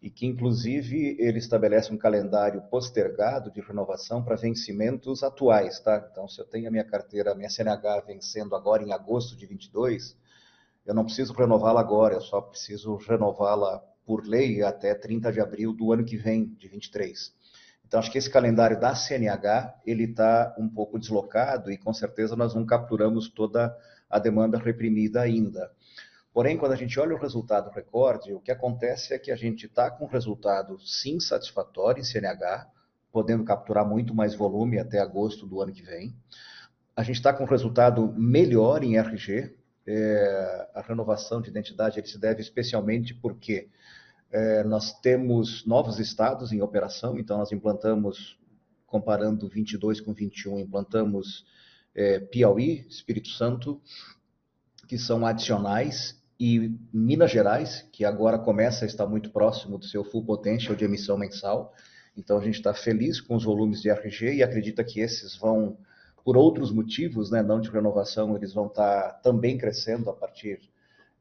[0.00, 5.80] e que, inclusive, ele estabelece um calendário postergado de renovação para vencimentos atuais.
[5.80, 6.08] Tá?
[6.10, 9.46] Então, se eu tenho a minha carteira, a minha CNH vencendo agora em agosto de
[9.46, 10.16] 22,
[10.86, 15.72] eu não preciso renová-la agora, eu só preciso renová-la por lei até 30 de abril
[15.72, 17.32] do ano que vem, de 23.
[17.86, 22.34] Então, acho que esse calendário da CNH, ele está um pouco deslocado e, com certeza,
[22.34, 23.76] nós não capturamos toda
[24.10, 25.70] a demanda reprimida ainda.
[26.32, 29.66] Porém, quando a gente olha o resultado recorde, o que acontece é que a gente
[29.66, 32.66] está com um resultado, sim, satisfatório em CNH,
[33.12, 36.12] podendo capturar muito mais volume até agosto do ano que vem.
[36.96, 39.54] A gente está com um resultado melhor em RG,
[39.86, 43.68] é, a renovação de identidade ele se deve especialmente porque
[44.34, 48.36] é, nós temos novos estados em operação, então nós implantamos,
[48.84, 51.46] comparando 22 com 21, implantamos
[51.94, 53.80] é, Piauí, Espírito Santo,
[54.88, 60.02] que são adicionais, e Minas Gerais, que agora começa a estar muito próximo do seu
[60.02, 61.72] full potential de emissão mensal.
[62.16, 65.78] Então a gente está feliz com os volumes de RG e acredita que esses vão
[66.24, 70.58] por outros motivos, né, não de renovação, eles vão estar tá também crescendo a partir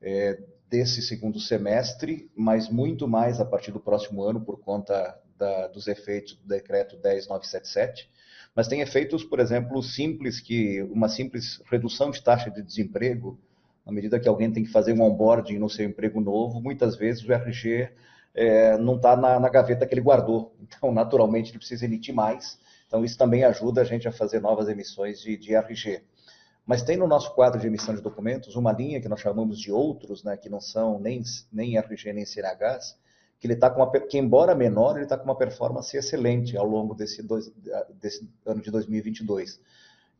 [0.02, 0.42] é,
[0.74, 5.88] desse segundo semestre, mas muito mais a partir do próximo ano por conta da, dos
[5.88, 8.10] efeitos do decreto 10977.
[8.56, 13.40] Mas tem efeitos, por exemplo, simples que uma simples redução de taxa de desemprego
[13.86, 17.24] À medida que alguém tem que fazer um onboarding no seu emprego novo, muitas vezes
[17.24, 17.92] o RG
[18.34, 20.56] é, não está na, na, gaveta que ele guardou.
[20.60, 22.58] Então, naturalmente, ele precisa emitir mais.
[22.88, 26.02] Então, isso também ajuda a gente a fazer novas emissões de, de RG.
[26.66, 29.72] Mas tem no nosso quadro de emissão de documentos uma linha que nós chamamos de
[29.72, 32.98] outros, né, que não são nem, nem RG nem CNHs,
[33.40, 36.66] que ele está com uma, que embora menor, ele está com uma performance excelente ao
[36.66, 37.52] longo desse, dois,
[38.00, 39.60] desse ano de 2022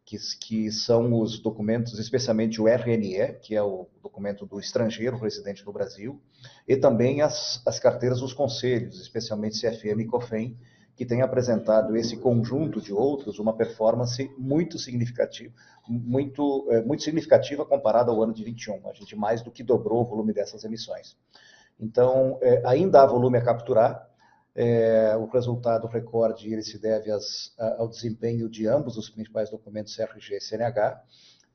[0.06, 5.66] que, que são os documentos, especialmente o RNE, que é o documento do estrangeiro residente
[5.66, 6.22] no Brasil,
[6.68, 10.58] e também as, as carteiras dos conselhos, especialmente CFM e COFEM,
[10.96, 15.54] que têm apresentado esse conjunto de outros uma performance muito significativa,
[15.88, 18.88] muito, é, muito significativa comparada ao ano de 21.
[18.88, 21.18] A gente mais do que dobrou o volume dessas emissões.
[21.80, 24.08] Então, é, ainda há volume a capturar,
[24.56, 27.10] é, o resultado recorde ele se deve
[27.58, 31.04] ao desempenho de ambos os principais documentos CRG e CNH,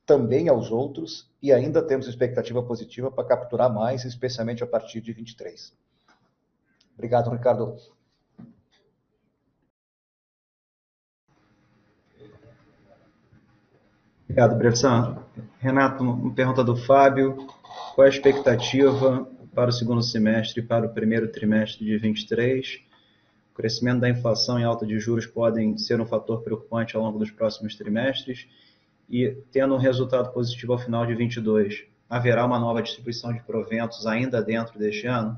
[0.05, 5.13] também aos outros, e ainda temos expectativa positiva para capturar mais, especialmente a partir de
[5.13, 5.71] 23.
[6.95, 7.77] Obrigado, Ricardo.
[14.29, 15.17] Obrigado, Brevsan.
[15.59, 17.35] Renato, uma pergunta do Fábio.
[17.95, 22.87] Qual a expectativa para o segundo semestre e para o primeiro trimestre de 23?
[23.59, 27.29] crescimento da inflação e alta de juros podem ser um fator preocupante ao longo dos
[27.29, 28.47] próximos trimestres
[29.09, 34.07] e, tendo um resultado positivo ao final de 22, haverá uma nova distribuição de proventos
[34.07, 35.37] ainda dentro deste ano?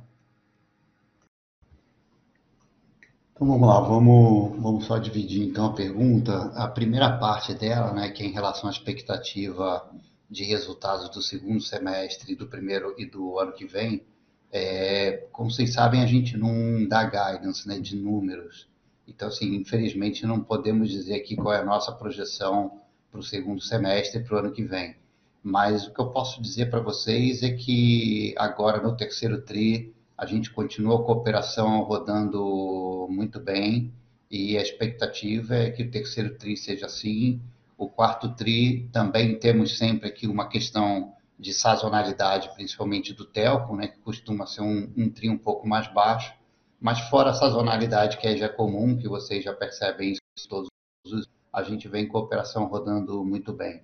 [3.41, 6.51] Então vamos lá, vamos, vamos só dividir então a pergunta.
[6.53, 9.89] A primeira parte dela, né, que é em relação à expectativa
[10.29, 14.05] de resultados do segundo semestre, do primeiro e do ano que vem,
[14.51, 18.69] é, como vocês sabem, a gente não dá guidance né, de números.
[19.07, 22.79] Então, assim, infelizmente, não podemos dizer aqui qual é a nossa projeção
[23.09, 24.95] para o segundo semestre e para o ano que vem.
[25.41, 30.25] Mas o que eu posso dizer para vocês é que agora no terceiro TRI a
[30.27, 33.91] gente continua a cooperação rodando muito bem
[34.29, 37.41] e a expectativa é que o terceiro TRI seja assim.
[37.75, 43.87] O quarto TRI também temos sempre aqui uma questão de sazonalidade, principalmente do telco, né,
[43.87, 46.31] que costuma ser um, um trio um pouco mais baixo,
[46.79, 50.17] mas fora a sazonalidade que é já comum, que vocês já percebem
[50.47, 50.69] todos
[51.03, 53.81] os a gente vem cooperação rodando muito bem.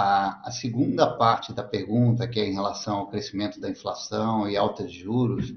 [0.00, 4.56] A, a, segunda parte da pergunta, que é em relação ao crescimento da inflação e
[4.56, 5.52] alta de juros,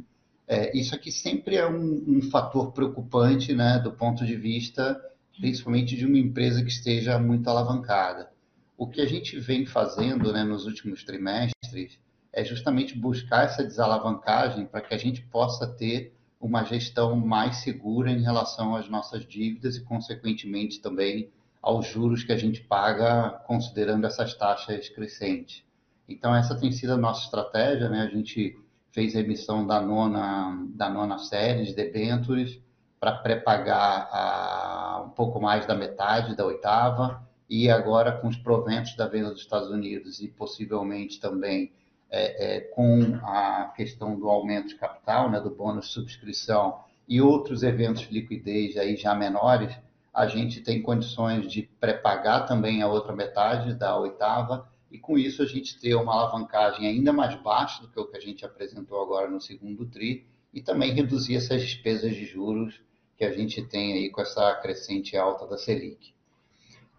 [0.48, 5.00] é, isso aqui sempre é um, um fator preocupante, né, do ponto de vista,
[5.40, 8.32] principalmente de uma empresa que esteja muito alavancada.
[8.76, 12.00] O que a gente vem fazendo né, nos últimos trimestres
[12.34, 18.10] é justamente buscar essa desalavancagem para que a gente possa ter uma gestão mais segura
[18.10, 21.30] em relação às nossas dívidas e, consequentemente, também
[21.62, 25.64] aos juros que a gente paga considerando essas taxas crescentes.
[26.08, 27.88] Então, essa tem sido a nossa estratégia.
[27.90, 28.02] Né?
[28.02, 28.58] A gente
[28.92, 32.60] fez a emissão da nona, da nona série de debêntures
[33.00, 39.08] para pré-pagar um pouco mais da metade da oitava e agora com os proventos da
[39.08, 41.72] venda dos Estados Unidos e possivelmente também
[42.10, 47.22] é, é, com a questão do aumento de capital, né, do bônus de subscrição e
[47.22, 49.74] outros eventos de liquidez aí já menores,
[50.14, 55.42] a gente tem condições de pré-pagar também a outra metade da oitava e com isso
[55.42, 59.02] a gente ter uma alavancagem ainda mais baixa do que o que a gente apresentou
[59.02, 62.82] agora no segundo TRI e também reduzir essas despesas de juros
[63.18, 66.14] que a gente tem aí com essa crescente alta da Selic.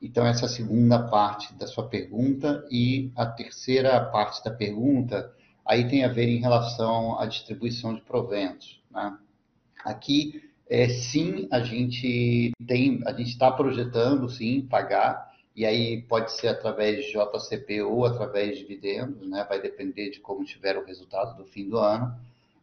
[0.02, 2.66] Então, essa é a segunda parte da sua pergunta.
[2.68, 5.32] E a terceira parte da pergunta,
[5.64, 8.82] aí tem a ver em relação à distribuição de proventos.
[8.90, 9.16] Né?
[9.84, 16.32] Aqui, é, sim, a gente tem, a gente está projetando, sim, pagar, e aí pode
[16.32, 19.44] ser através de JCP ou através de dividendos, né?
[19.48, 22.14] vai depender de como estiver o resultado do fim do ano.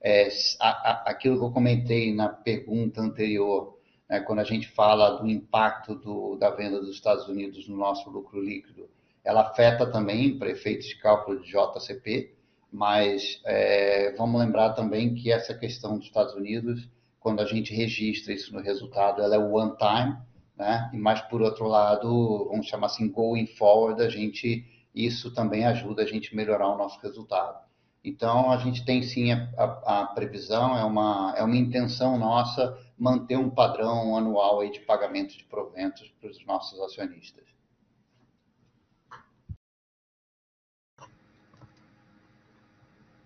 [0.02, 0.28] É,
[0.60, 3.78] a, a, aquilo que eu comentei na pergunta anterior,
[4.10, 8.10] né, quando a gente fala do impacto do, da venda dos Estados Unidos no nosso
[8.10, 8.90] lucro líquido,
[9.24, 12.34] ela afeta também para efeitos de cálculo de JCP,
[12.72, 16.90] mas é, vamos lembrar também que essa questão dos Estados Unidos,
[17.20, 20.18] quando a gente registra isso no resultado, ela é one time,
[20.56, 20.90] né?
[20.94, 26.06] Mas por outro lado, vamos chamar assim, going forward, a gente isso também ajuda a
[26.06, 27.58] gente a melhorar o nosso resultado.
[28.04, 32.78] Então a gente tem sim a, a, a previsão, é uma é uma intenção nossa
[32.98, 37.44] manter um padrão anual aí de pagamento de proventos para os nossos acionistas.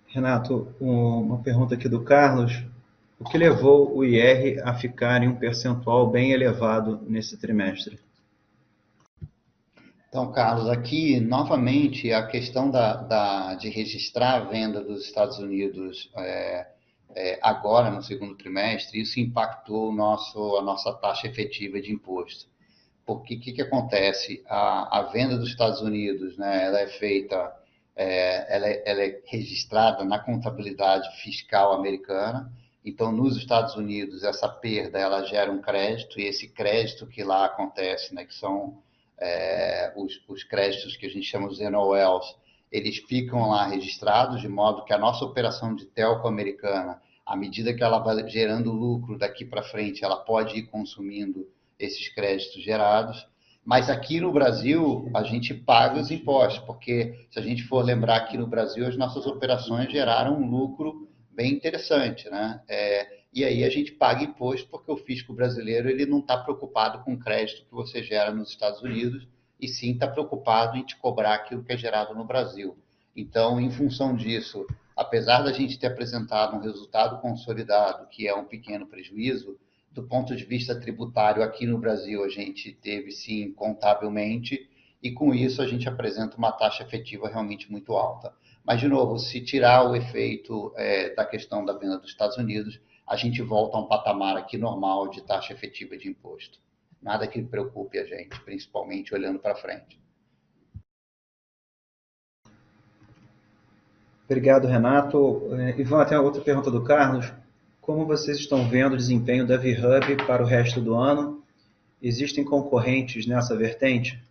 [0.08, 2.64] Renato, uma pergunta aqui do Carlos.
[3.20, 7.99] O que levou o IR a ficar em um percentual bem elevado nesse trimestre?
[10.09, 16.11] Então, Carlos, aqui novamente a questão da, da de registrar a venda dos Estados Unidos
[16.16, 16.68] é,
[17.16, 22.47] é, agora no segundo trimestre, isso impactou nosso, a nossa taxa efetiva de imposto.
[23.05, 24.43] Porque o que, que acontece?
[24.47, 27.53] A, a, venda dos Estados Unidos, né, ela é feita,
[27.95, 32.51] é, ela, é, ela é registrada na contabilidade fiscal americana.
[32.86, 37.46] Então, nos Estados Unidos, essa perda ela gera um crédito e esse crédito que lá
[37.46, 38.82] acontece, né, que são
[39.18, 42.36] é, os, os, créditos que a gente chama de NOLs,
[42.70, 47.74] eles ficam lá registrados, de modo que a nossa operação de telco americana, à medida
[47.74, 51.48] que ela vai gerando lucro daqui para frente, ela pode ir consumindo
[51.80, 53.26] esses créditos gerados.
[53.64, 58.18] Mas aqui no Brasil, a gente paga os impostos, porque se a gente for lembrar
[58.18, 62.62] aqui no Brasil, as nossas operações geraram um lucro bem interessante, né?
[62.68, 67.04] É, e aí a gente paga imposto porque o fisco brasileiro ele não está preocupado
[67.04, 69.28] com o crédito que você gera nos Estados Unidos
[69.60, 72.78] e sim está preocupado em te cobrar aquilo que é gerado no Brasil.
[73.16, 74.66] Então, em função disso,
[74.96, 79.58] apesar da gente ter apresentado um resultado consolidado que é um pequeno prejuízo,
[79.92, 84.70] do ponto de vista tributário aqui no Brasil a gente teve sim contabilmente
[85.02, 88.34] e com isso a gente apresenta uma taxa efetiva realmente muito alta.
[88.66, 92.80] Mas, de novo, se tirar o efeito é, da questão da venda dos Estados Unidos,
[93.05, 96.59] a gente volta a um patamar aqui normal de taxa efetiva de imposto.
[97.01, 100.01] Nada que preocupe a gente, principalmente olhando para frente.
[104.26, 105.53] Obrigado, Renato.
[105.55, 107.32] É, Ivan, tem outra pergunta do Carlos.
[107.82, 111.43] Como vocês estão vendo o desempenho da VHub para o resto do ano?
[112.01, 114.24] Existem concorrentes nessa vertente?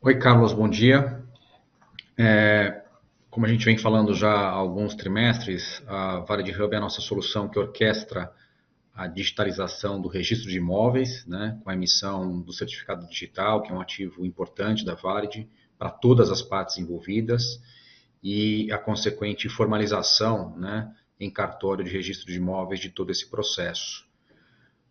[0.00, 1.24] Oi, Carlos, bom dia.
[2.16, 2.84] É,
[3.28, 7.00] como a gente vem falando já há alguns trimestres, a Valid Hub é a nossa
[7.00, 8.32] solução que orquestra
[8.94, 13.74] a digitalização do registro de imóveis, né, com a emissão do certificado digital, que é
[13.74, 17.60] um ativo importante da Valid para todas as partes envolvidas,
[18.22, 24.06] e a consequente formalização né, em cartório de registro de imóveis de todo esse processo.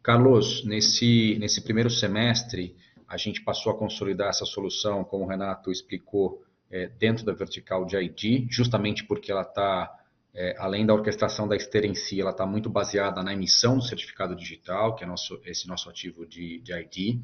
[0.04, 2.76] Carlos, nesse, nesse primeiro semestre,
[3.08, 7.86] a gente passou a consolidar essa solução, como o Renato explicou, é, dentro da vertical
[7.86, 9.90] de ID, justamente porque ela está,
[10.34, 13.84] é, além da orquestração da esteira em si, ela está muito baseada na emissão do
[13.84, 17.22] certificado digital, que é nosso, esse nosso ativo de, de ID.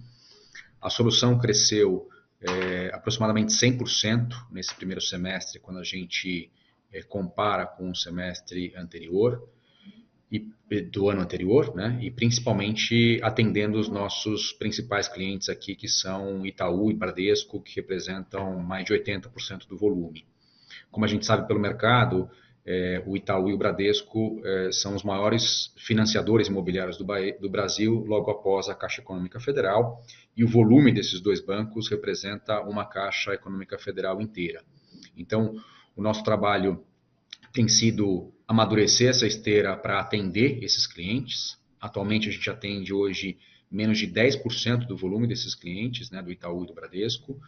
[0.82, 2.08] A solução cresceu
[2.40, 6.50] é, aproximadamente 100% nesse primeiro semestre, quando a gente
[6.92, 9.46] é, compara com o semestre anterior
[10.34, 12.00] e, do ano anterior, né?
[12.02, 18.60] E principalmente atendendo os nossos principais clientes aqui, que são Itaú e Bradesco, que representam
[18.60, 20.26] mais de 80% do volume.
[20.90, 22.28] Como a gente sabe pelo mercado,
[22.66, 27.06] é, o Itaú e o Bradesco é, são os maiores financiadores imobiliários do,
[27.40, 30.02] do, Brasil, logo após a Caixa Econômica Federal,
[30.36, 34.64] e o volume desses dois bancos representa uma Caixa Econômica Federal inteira.
[35.16, 35.54] Então,
[35.96, 36.84] o nosso trabalho
[37.54, 41.58] tem sido amadurecer essa esteira para atender esses clientes.
[41.80, 43.38] Atualmente a gente atende hoje
[43.72, 47.40] menos de 10% do volume desses clientes, né, do Itaú e do Bradesco,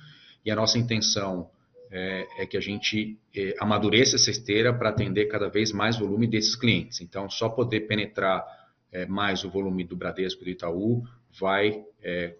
[0.43, 1.49] e a nossa intenção
[1.91, 6.27] é, é que a gente é, amadureça essa esteira para atender cada vez mais volume
[6.27, 7.01] desses clientes.
[7.01, 8.43] Então, só poder penetrar
[8.91, 11.03] é, mais o volume do Bradesco e do Itaú
[11.39, 12.35] vai é,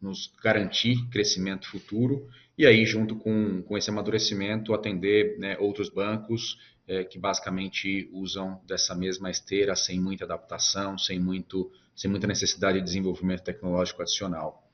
[0.00, 6.56] nos garantir crescimento futuro e aí, junto com, com esse amadurecimento, atender né, outros bancos
[6.86, 12.78] é, que basicamente usam dessa mesma esteira sem muita adaptação, sem, muito, sem muita necessidade
[12.78, 14.68] de desenvolvimento tecnológico adicional.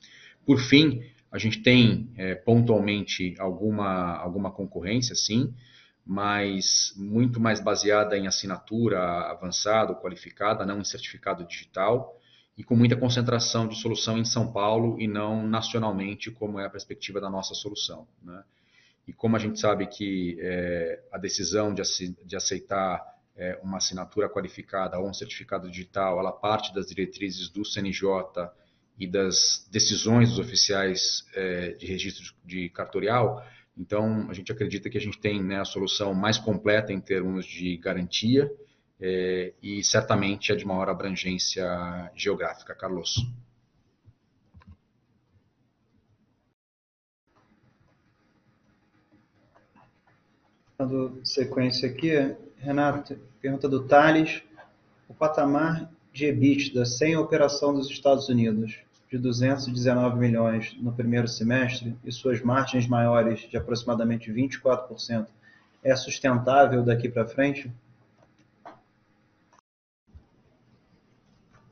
[0.45, 5.55] Por fim, a gente tem é, pontualmente alguma, alguma concorrência, sim,
[6.05, 9.01] mas muito mais baseada em assinatura
[9.31, 12.19] avançada ou qualificada, não em certificado digital,
[12.59, 16.71] e com muita concentração de solução em São Paulo e não nacionalmente, como é a
[16.71, 18.07] perspectiva da nossa solução.
[18.23, 18.43] Né?
[19.07, 21.83] E como a gente sabe que é, a decisão de,
[22.25, 23.01] de aceitar
[23.37, 28.05] é, uma assinatura qualificada ou um certificado digital, ela parte das diretrizes do CNJ
[28.99, 33.43] e das decisões dos oficiais é, de registro de cartorial,
[33.77, 37.47] então a gente acredita que a gente tem né, a solução mais completa em termos
[37.47, 38.51] de garantia
[39.01, 41.65] é, e certamente é de maior abrangência
[42.15, 42.75] geográfica.
[42.75, 43.15] Carlos.
[50.81, 52.11] Dando sequência aqui,
[52.57, 54.43] Renato, pergunta do Thales.
[55.07, 58.79] O patamar de EBITDA sem operação dos Estados Unidos
[59.11, 65.27] de 219 milhões no primeiro semestre e suas margens maiores de aproximadamente 24%
[65.85, 67.71] é sustentável daqui para frente?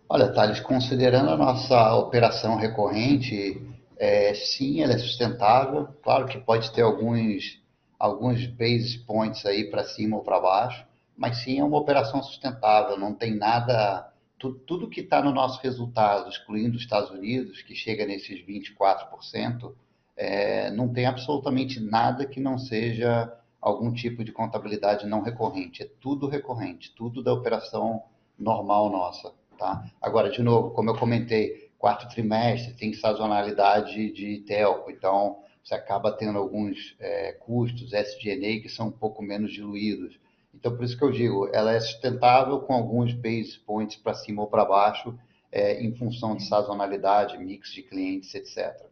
[0.07, 3.59] Olha, Thales, considerando a nossa operação recorrente,
[3.97, 5.89] é, sim, ela é sustentável.
[6.03, 7.59] Claro que pode ter alguns,
[7.99, 10.87] alguns basis points aí para cima ou para baixo,
[11.17, 12.97] mas sim é uma operação sustentável.
[12.99, 14.13] Não tem nada.
[14.39, 19.75] Tudo, tudo que está no nosso resultado, excluindo os Estados Unidos, que chega nesses 24%,
[20.17, 25.83] é, não tem absolutamente nada que não seja algum tipo de contabilidade não recorrente.
[25.83, 28.05] É tudo recorrente, tudo da operação
[28.39, 29.33] normal nossa.
[29.59, 29.85] Tá?
[30.01, 35.39] Agora, de novo, como eu comentei, quarto trimestre tem sazonalidade de telco, então
[35.69, 40.19] você acaba tendo alguns é, custos SG&A que são um pouco menos diluídos.
[40.55, 44.41] Então, por isso que eu digo, ela é sustentável com alguns base points para cima
[44.41, 45.15] ou para baixo,
[45.53, 48.89] é, em função de sazonalidade, mix de clientes, etc.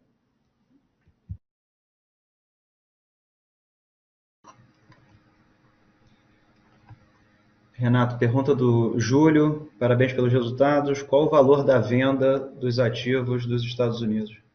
[7.73, 9.71] Renato, pergunta do Júlio.
[9.79, 11.03] Parabéns pelos resultados.
[11.03, 14.46] Qual o valor da venda dos ativos dos Estados Unidos?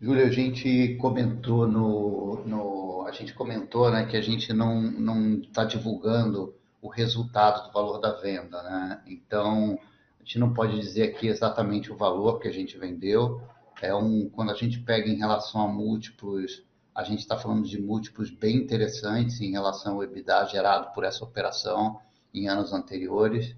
[0.00, 5.40] Júlio, a gente comentou no, no a gente comentou, né, que a gente não não
[5.40, 9.02] está divulgando o resultado do valor da venda, né?
[9.06, 9.78] Então
[10.20, 13.40] a gente não pode dizer aqui exatamente o valor que a gente vendeu.
[13.80, 17.80] É um quando a gente pega em relação a múltiplos a gente está falando de
[17.80, 22.00] múltiplos bem interessantes em relação ao EBITDA gerado por essa operação
[22.32, 23.54] em anos anteriores,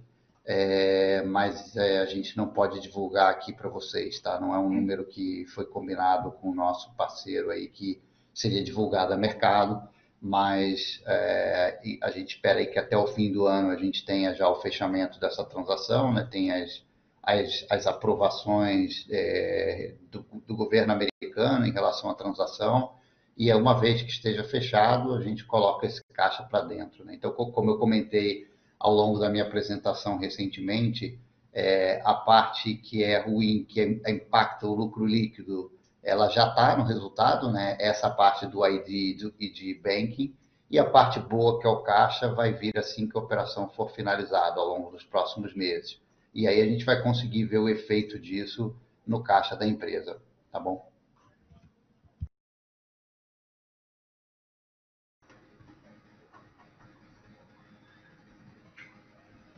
[0.51, 4.41] é, mas é, a gente não pode divulgar aqui para vocês, tá?
[4.41, 8.01] Não é um número que foi combinado com o nosso parceiro aí que
[8.33, 9.87] seria divulgado a mercado,
[10.19, 14.35] mas é, a gente espera aí que até o fim do ano a gente tenha
[14.35, 16.27] já o fechamento dessa transação, né?
[16.31, 16.83] Tem as,
[17.23, 22.95] as, as aprovações é, do, do governo americano em relação à transação
[23.37, 27.05] e uma vez que esteja fechado, a gente coloca esse caixa para dentro.
[27.05, 27.15] Né?
[27.15, 28.49] Então, como eu comentei
[28.79, 31.19] ao longo da minha apresentação recentemente,
[31.53, 35.73] é, a parte que é ruim, que é, impacta o lucro líquido,
[36.03, 37.77] ela já está no resultado, né?
[37.81, 40.35] essa parte do ID e de banking,
[40.71, 43.91] e a parte boa, que é o caixa, vai vir assim que a operação for
[43.91, 46.01] finalizada ao longo dos próximos meses.
[46.35, 48.77] E aí a gente vai conseguir ver o efeito disso
[49.07, 50.21] no caixa da empresa,
[50.53, 50.87] tá bom?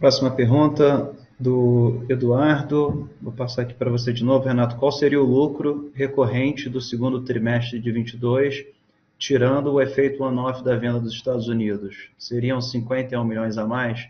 [0.00, 3.10] Próxima pergunta do Eduardo.
[3.20, 4.76] Vou passar aqui para você de novo, Renato.
[4.76, 8.64] Qual seria o lucro recorrente do segundo trimestre de 22,
[9.18, 12.08] tirando o efeito one-off da venda dos Estados Unidos?
[12.16, 14.08] Seriam 51 milhões a mais?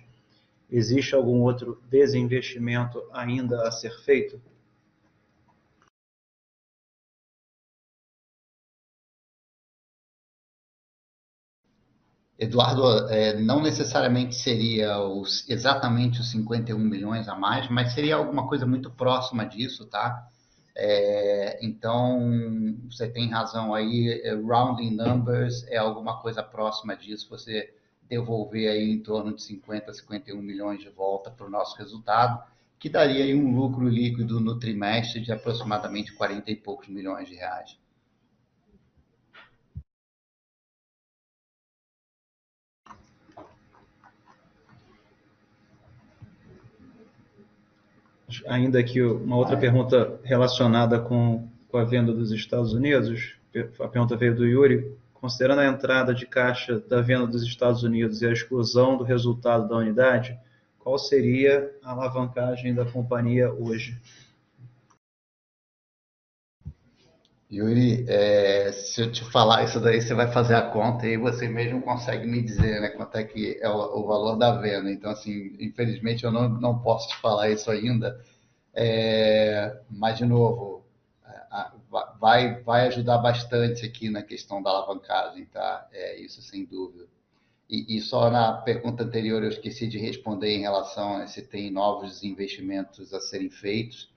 [0.70, 4.40] Existe algum outro desinvestimento ainda a ser feito?
[12.40, 18.48] Eduardo, é, não necessariamente seria os, exatamente os 51 milhões a mais, mas seria alguma
[18.48, 20.26] coisa muito próxima disso, tá?
[20.74, 22.18] É, então,
[22.90, 27.74] você tem razão aí, é, rounding numbers é alguma coisa próxima disso, você
[28.08, 32.42] devolver aí em torno de 50, 51 milhões de volta para o nosso resultado,
[32.78, 37.34] que daria aí um lucro líquido no trimestre de aproximadamente 40 e poucos milhões de
[37.34, 37.78] reais.
[48.46, 53.36] Ainda aqui uma outra pergunta relacionada com, com a venda dos Estados Unidos.
[53.80, 54.96] A pergunta veio do Yuri.
[55.14, 59.68] Considerando a entrada de caixa da venda dos Estados Unidos e a exclusão do resultado
[59.68, 60.38] da unidade,
[60.78, 64.00] qual seria a alavancagem da companhia hoje?
[67.52, 71.48] Yuri, é, se eu te falar isso daí, você vai fazer a conta e você
[71.48, 74.90] mesmo consegue me dizer né, quanto é que é o, o valor da venda.
[74.90, 78.20] Então, assim, infelizmente eu não, não posso te falar isso ainda,
[78.74, 80.84] é, mas, de novo,
[82.20, 85.88] vai, vai ajudar bastante aqui na questão da alavancagem, tá?
[85.92, 87.06] É, isso sem dúvida.
[87.68, 91.70] E, e, só na pergunta anterior eu esqueci de responder em relação a se tem
[91.70, 94.12] novos investimentos a serem feitos.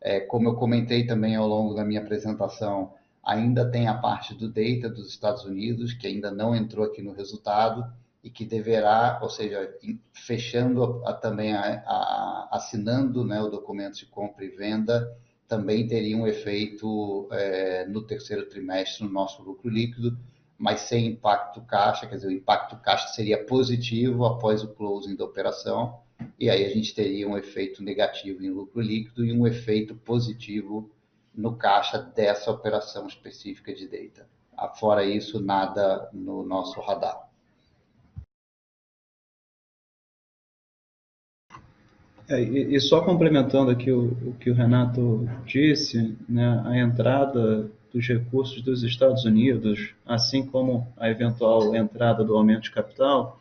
[0.00, 2.94] É, como eu comentei também ao longo da minha apresentação,
[3.24, 7.12] ainda tem a parte do data dos Estados Unidos, que ainda não entrou aqui no
[7.12, 7.90] resultado
[8.28, 9.74] e que deverá, ou seja,
[10.12, 15.16] fechando a, também, a, a, assinando né, o documento de compra e venda,
[15.48, 20.18] também teria um efeito é, no terceiro trimestre no nosso lucro líquido,
[20.58, 25.24] mas sem impacto caixa, quer dizer, o impacto caixa seria positivo após o closing da
[25.24, 25.98] operação,
[26.38, 30.90] e aí a gente teria um efeito negativo em lucro líquido e um efeito positivo
[31.34, 34.28] no caixa dessa operação específica de data.
[34.74, 37.27] Fora isso, nada no nosso radar.
[42.28, 47.70] É, e, e, só complementando aqui o, o, que o Renato disse, né, a entrada
[47.90, 53.40] dos recursos dos Estados Unidos, assim como a eventual entrada do aumento de capital,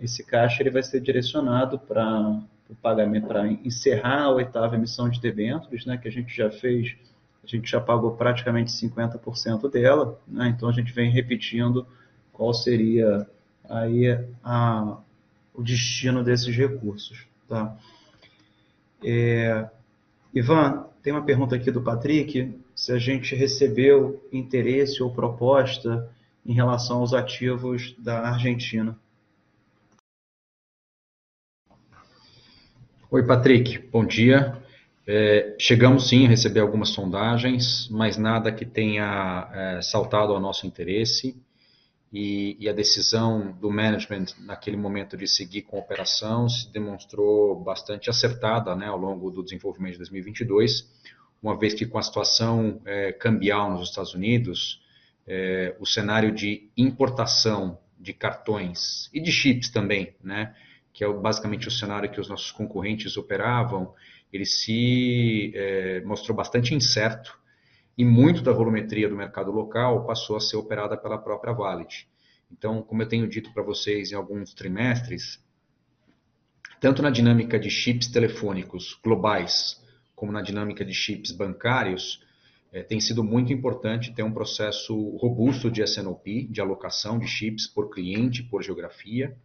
[0.00, 2.40] esse caixa ele vai ser direcionado para
[2.70, 6.96] o pagamento, para encerrar a oitava emissão de debêntures, né, que a gente já fez,
[7.44, 11.86] a gente já pagou praticamente 50% dela, né, então a gente vem repetindo
[12.32, 13.26] qual seria
[13.68, 14.96] aí a,
[15.52, 17.26] o destino desses recursos.
[17.46, 17.76] Tá?
[19.04, 19.68] É,
[20.34, 26.10] Ivan, tem uma pergunta aqui do Patrick, se a gente recebeu interesse ou proposta
[26.44, 28.98] em relação aos ativos da Argentina.
[33.10, 34.60] Oi, Patrick, bom dia.
[35.06, 40.66] É, chegamos sim a receber algumas sondagens, mas nada que tenha é, saltado ao nosso
[40.66, 41.34] interesse
[42.12, 47.62] e, e, a decisão do management naquele momento de seguir com a operação se demonstrou
[47.62, 50.88] bastante acertada né, ao longo do desenvolvimento de 2022,
[51.42, 54.82] uma vez que com a situação é, cambial nos Estados Unidos,
[55.26, 60.54] é, o cenário de importação de cartões e de chips também, né,
[60.94, 63.94] que é basicamente o cenário que os nossos concorrentes operavam,
[64.32, 67.38] ele se é, mostrou bastante incerto
[67.98, 72.08] e muito da volumetria do mercado local passou a ser operada pela própria Valid.
[72.50, 75.44] Então, como eu tenho dito para vocês em alguns trimestres,
[76.80, 79.84] tanto na dinâmica de chips telefônicos globais,
[80.14, 82.24] como na dinâmica de chips bancários,
[82.72, 87.66] é, tem sido muito importante ter um processo robusto de SNOP, de alocação de chips
[87.66, 89.36] por cliente, por geografia,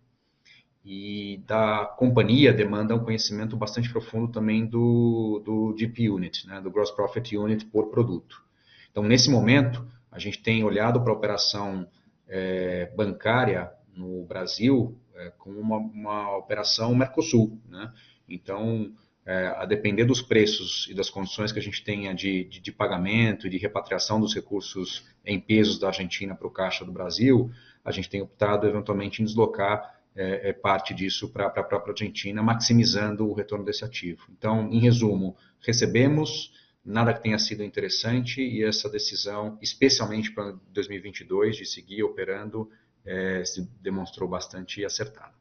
[0.86, 6.70] e da companhia demanda um conhecimento bastante profundo também do, do GP Unit, né, do
[6.70, 8.44] Gross Profit Unit por produto.
[8.92, 11.88] Então, nesse momento, a gente tem olhado para a operação
[12.28, 17.60] é, bancária no Brasil é, como uma, uma, operação Mercosul.
[17.68, 17.92] Né?
[18.28, 18.92] Então,
[19.26, 22.72] é, a depender dos preços e das condições que a gente tenha de, de, de
[22.72, 27.50] pagamento e de repatriação dos recursos em pesos da Argentina para o caixa do Brasil,
[27.86, 32.42] a gente tem optado eventualmente em deslocar é, é, parte disso para a própria Argentina,
[32.42, 34.28] maximizando o retorno desse ativo.
[34.30, 36.52] Então, em resumo, recebemos
[36.86, 42.70] nada que tenha sido interessante e essa decisão, especialmente para 2022, de seguir operando,
[43.06, 45.34] é, se demonstrou bastante acertada.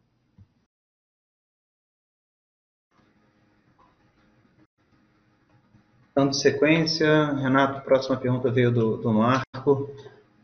[6.14, 9.91] Dando sequência, Renato, próxima pergunta veio do, do Marco.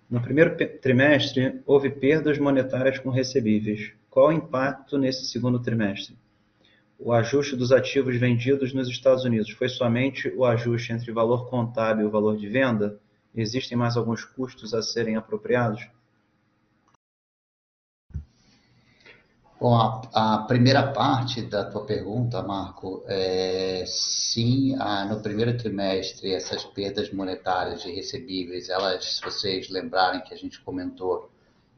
[0.08, 3.92] No primeiro trimestre, houve perdas monetárias com recebíveis.
[4.10, 6.16] Qual o impacto nesse segundo trimestre?
[6.98, 12.08] O ajuste dos ativos vendidos nos Estados Unidos foi somente o ajuste entre valor contábil
[12.08, 12.98] e valor de venda?
[13.34, 15.86] Existem mais alguns custos a serem apropriados?
[19.60, 26.32] Bom, a, a, primeira parte da tua pergunta, Marco, é, sim, a, no primeiro trimestre
[26.32, 31.28] essas perdas monetárias de recebíveis, elas, se vocês lembrarem que a gente comentou,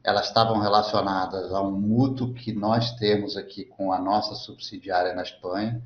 [0.03, 5.21] elas estavam relacionadas a um mútuo que nós temos aqui com a nossa subsidiária na
[5.21, 5.81] Espanha.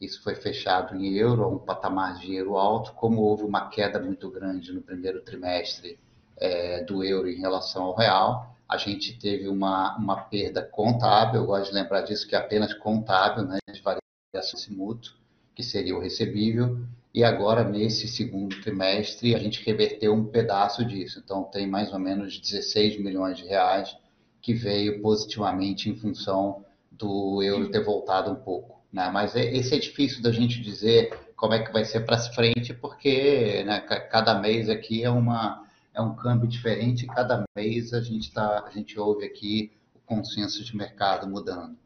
[0.00, 2.92] Isso foi fechado em euro, um patamar de dinheiro alto.
[2.92, 5.98] Como houve uma queda muito grande no primeiro trimestre
[6.36, 11.40] é, do euro em relação ao real, a gente teve uma, uma perda contábil.
[11.40, 15.14] Eu gosto de lembrar disso, que é apenas contábil, né, de variação mútuo,
[15.56, 16.78] que seria o recebível
[17.14, 21.18] e agora nesse segundo trimestre a gente reverteu um pedaço disso.
[21.24, 23.96] Então tem mais ou menos 16 milhões de reais
[24.42, 28.82] que veio positivamente em função do euro ter voltado um pouco.
[28.92, 29.08] Né?
[29.10, 32.74] Mas é, esse é difícil da gente dizer como é que vai ser para frente,
[32.74, 38.30] porque né, cada mês aqui é, uma, é um câmbio diferente, cada mês a gente,
[38.30, 41.78] tá, a gente ouve aqui o consenso de mercado mudando.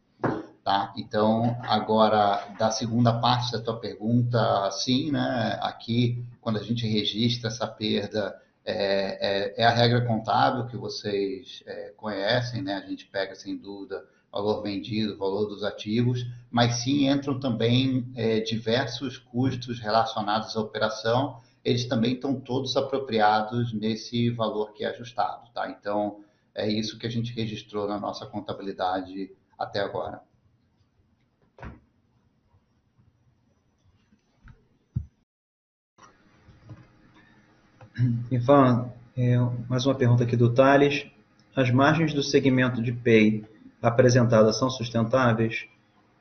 [0.71, 0.95] Tá?
[0.97, 5.59] Então, agora, da segunda parte da tua pergunta, sim, né?
[5.61, 11.61] Aqui, quando a gente registra essa perda, é, é, é a regra contábil que vocês
[11.67, 12.75] é, conhecem, né?
[12.75, 18.39] A gente pega, sem dúvida, valor vendido, valor dos ativos, mas sim entram também é,
[18.39, 25.51] diversos custos relacionados à operação, eles também estão todos apropriados nesse valor que é ajustado,
[25.53, 25.69] tá?
[25.69, 26.21] Então,
[26.55, 30.30] é isso que a gente registrou na nossa contabilidade até agora.
[38.31, 39.37] Ivan, é,
[39.69, 41.07] mais uma pergunta aqui do Thales.
[41.55, 43.45] As margens do segmento de Pay
[43.83, 45.67] apresentadas são sustentáveis?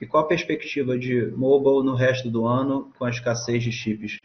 [0.02, 4.18] E qual a perspectiva de mobile no resto do ano com a escassez de chips?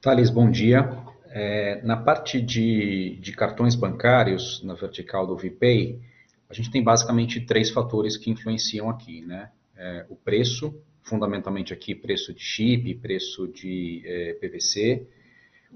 [0.00, 1.04] Thales, bom dia.
[1.28, 6.00] É, na parte de, de cartões bancários, na vertical do VPay,
[6.48, 9.50] a gente tem basicamente três fatores que influenciam aqui, né?
[9.76, 10.74] É, o preço,
[11.06, 15.06] fundamentalmente aqui preço de chip, preço de é, PVC,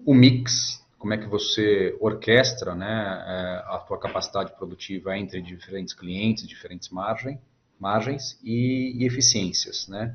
[0.05, 5.95] o mix, como é que você orquestra né, é, a tua capacidade produtiva entre diferentes
[5.95, 7.41] clientes, diferentes margem,
[7.79, 10.15] margens e, e, eficiências, né?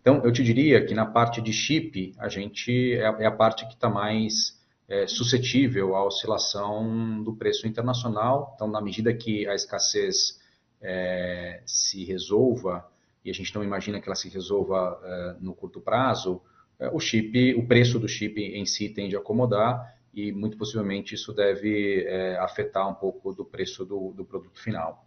[0.00, 3.66] Então, eu te diria que na parte de chip, a gente é, é a parte
[3.66, 8.52] que está mais é, suscetível à oscilação do preço internacional.
[8.54, 10.38] Então, na medida que a escassez
[10.82, 12.86] é, se resolva,
[13.24, 16.42] e a gente não imagina que ela se resolva é, no curto prazo,
[16.78, 21.14] é, o chip, o preço do chip em si tende a acomodar e muito possivelmente
[21.14, 25.06] isso deve é, afetar um pouco do preço do, do, produto final.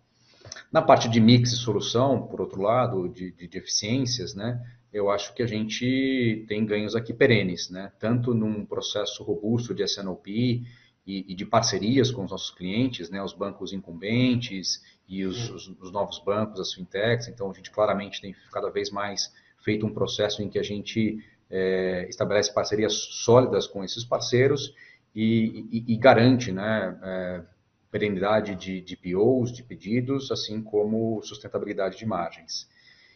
[0.71, 4.61] Na parte de mix e solução, por outro lado, de, de, de eficiências, né,
[4.91, 7.91] eu acho que a gente tem ganhos aqui perenes, né?
[7.99, 10.63] tanto num processo robusto de SNOP
[11.07, 13.23] e, e de parcerias com os nossos clientes, né?
[13.23, 17.29] os bancos incumbentes e os, os, os, novos bancos, as fintechs.
[17.29, 19.33] Então, a gente claramente tem cada vez mais
[19.63, 24.75] feito um processo em que a gente é, estabelece parcerias sólidas com esses parceiros
[25.15, 27.43] e, e, e garante né, é,
[27.89, 32.67] perenidade de, de POs, de pedidos, assim como sustentabilidade de margens.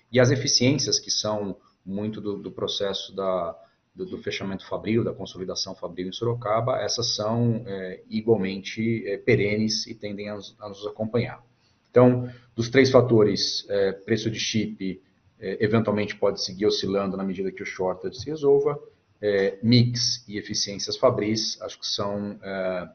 [0.10, 3.54] E as eficiências, que são muito do, do processo da,
[3.94, 9.86] do, do, fechamento fabril, da consolidação fabril em Sorocaba, essas são é, igualmente é, perenes
[9.86, 11.44] e tendem a, a, nos acompanhar.
[11.90, 15.02] Então, dos três fatores, é, preço de chip
[15.40, 18.80] é, eventualmente pode seguir oscilando na medida que o shortage se resolva,
[19.22, 22.90] é, mix e eficiências fabris, acho que são é,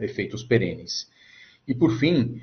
[0.00, 1.10] efeitos perenes.
[1.66, 2.40] E por fim,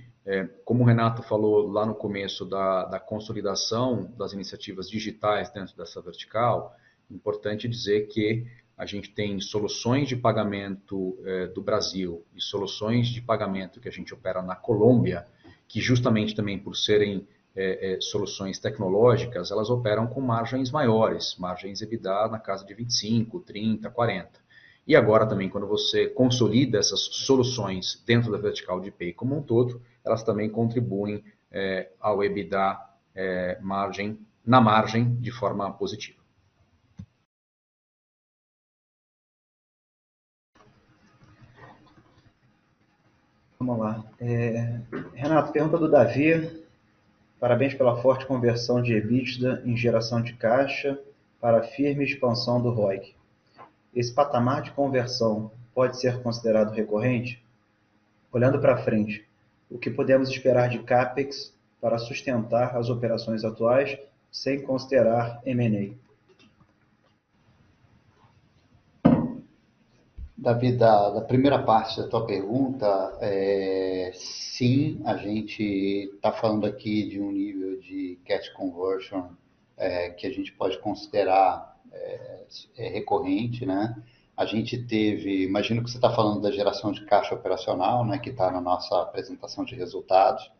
[0.63, 6.01] como o Renato falou lá no começo da, da, consolidação das iniciativas digitais dentro dessa
[6.01, 6.75] vertical,
[7.09, 8.45] importante dizer que
[8.77, 13.91] a gente tem soluções de pagamento é, do Brasil e soluções de pagamento que a
[13.91, 15.25] gente opera na Colômbia,
[15.67, 17.25] que justamente também por serem
[17.55, 23.39] é, é soluções tecnológicas, elas operam com margens maiores, margens EBITDA na casa de 25,
[23.39, 24.45] 30, 40.
[24.85, 29.41] E agora também, quando você consolida essas soluções dentro da vertical de Pay como um
[29.41, 31.23] todo, elas também contribuem
[31.99, 32.77] ao EBITDA
[33.61, 36.24] margem, na margem de forma positiva.
[43.59, 44.03] Vamos lá.
[44.19, 44.79] É,
[45.13, 46.63] Renato, pergunta do Davi.
[47.39, 50.99] Parabéns pela forte conversão de EBITDA em geração de caixa
[51.39, 53.15] para a firme expansão do ROIC.
[53.95, 57.41] Esse patamar de conversão pode ser considerado recorrente?
[58.31, 59.25] Olhando para frente,
[59.69, 63.97] o que podemos esperar de CAPEX para sustentar as operações atuais
[64.31, 66.04] sem considerar M&A?
[70.37, 77.07] Davi, da, da, primeira parte da tua pergunta, é, sim, a gente está falando aqui
[77.07, 79.29] de um nível de cash conversion
[79.77, 82.43] é, que a gente pode considerar é,
[82.77, 83.95] é recorrente, né?
[84.35, 88.29] A gente teve, imagino que você está falando da geração de caixa operacional, né, que
[88.29, 90.51] está na nossa apresentação de resultados.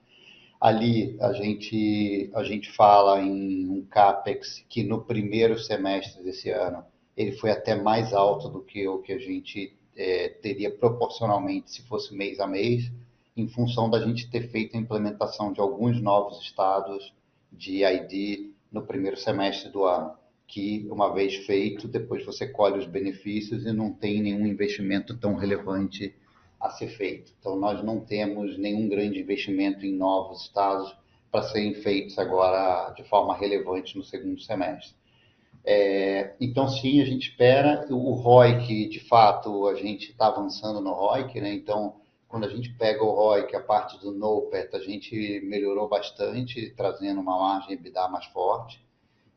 [0.61, 6.85] Ali a gente, a gente fala em um CAPEX que no primeiro semestre desse ano
[7.15, 11.81] ele foi até mais alto do que o que a gente é, teria proporcionalmente se
[11.83, 12.91] fosse mês a mês,
[13.35, 17.13] em função da gente ter feito a implementação de alguns novos estados
[17.51, 20.13] de ID no primeiro semestre do ano
[20.47, 25.35] que, uma vez feito, depois você colhe os benefícios e não tem nenhum investimento tão
[25.35, 26.13] relevante
[26.59, 27.33] a ser feito.
[27.39, 30.95] Então, nós não temos nenhum grande investimento em novos estados
[31.31, 34.95] para serem feitos agora de forma relevante no segundo semestre.
[35.67, 37.87] É, então, sim, a gente espera.
[37.89, 41.53] O ROIC, de fato, a gente está avançando no ROIC, né?
[41.53, 41.95] Então,
[42.27, 47.19] quando a gente pega o ROIC, a parte do NOPET, a gente melhorou bastante, trazendo
[47.19, 48.85] uma margem EBITDA mais forte.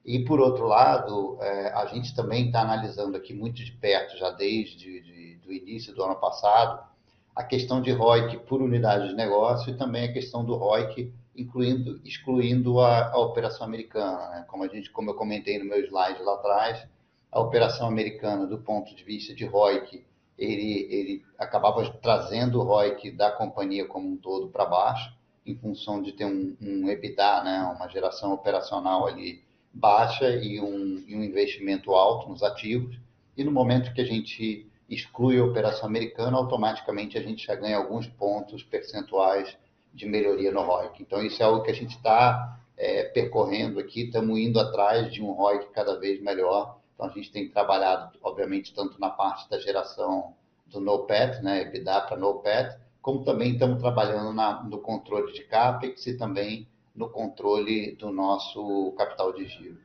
[0.04, 4.30] E, por outro lado, é, a gente também está analisando aqui muito de perto, já
[4.30, 6.86] desde o início do ano passado,
[7.34, 12.00] a questão de ROIC por unidade de negócio e também a questão do ROIC incluindo,
[12.04, 14.28] excluindo a, a operação americana.
[14.30, 14.44] Né?
[14.48, 16.86] Como, a gente, como eu comentei no meu slide lá atrás,
[17.30, 20.04] a operação americana, do ponto de vista de ROIC,
[20.36, 25.16] ele, ele acabava trazendo o ROIC da companhia como um todo para baixo,
[25.46, 27.62] em função de ter um, um EBITDA, né?
[27.74, 32.98] uma geração operacional ali baixa e um, e um investimento alto nos ativos.
[33.36, 37.76] E no momento que a gente exclui a operação americana, automaticamente a gente já ganha
[37.76, 39.56] alguns pontos percentuais
[39.92, 41.02] de melhoria no ROIC.
[41.02, 45.22] Então, isso é algo que a gente está é, percorrendo aqui, estamos indo atrás de
[45.22, 46.78] um ROIC cada vez melhor.
[46.94, 50.34] Então, a gente tem trabalhado, obviamente, tanto na parte da geração
[50.66, 56.06] do NOPET, né, EBITDA para NOPET, como também estamos trabalhando na, no controle de CAPEX
[56.06, 59.78] e também no controle do nosso capital de giro.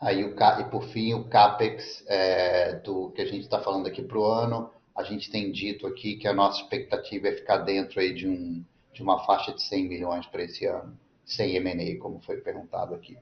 [0.00, 4.02] Aí, o, e por fim, o CAPEX é, do que a gente está falando aqui
[4.02, 4.70] para o ano,
[5.00, 8.62] a gente tem dito aqui que a nossa expectativa é ficar dentro aí de, um,
[8.92, 13.16] de uma faixa de 100 milhões para esse ano, sem M&A, como foi perguntado aqui.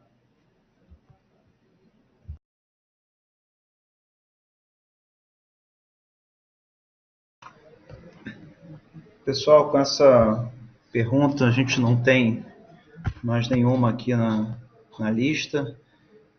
[9.24, 10.50] Pessoal, com essa
[10.90, 12.44] pergunta, a gente não tem
[13.22, 14.58] mais nenhuma aqui na,
[14.98, 15.78] na lista.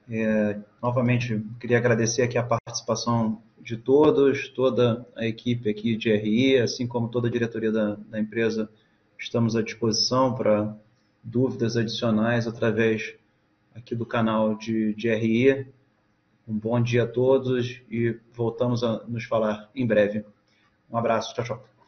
[0.10, 6.58] É, novamente, queria agradecer aqui a participação de todos, toda a equipe aqui de RI,
[6.58, 8.70] assim como toda a diretoria da, da empresa,
[9.18, 10.76] estamos à disposição para
[11.24, 13.16] dúvidas adicionais através
[13.76, 15.68] aqui do canal de, de RI.
[16.48, 20.26] Um bom dia a todos e voltamos a nos falar em breve.
[20.90, 21.79] Um abraço, tchau, tchau.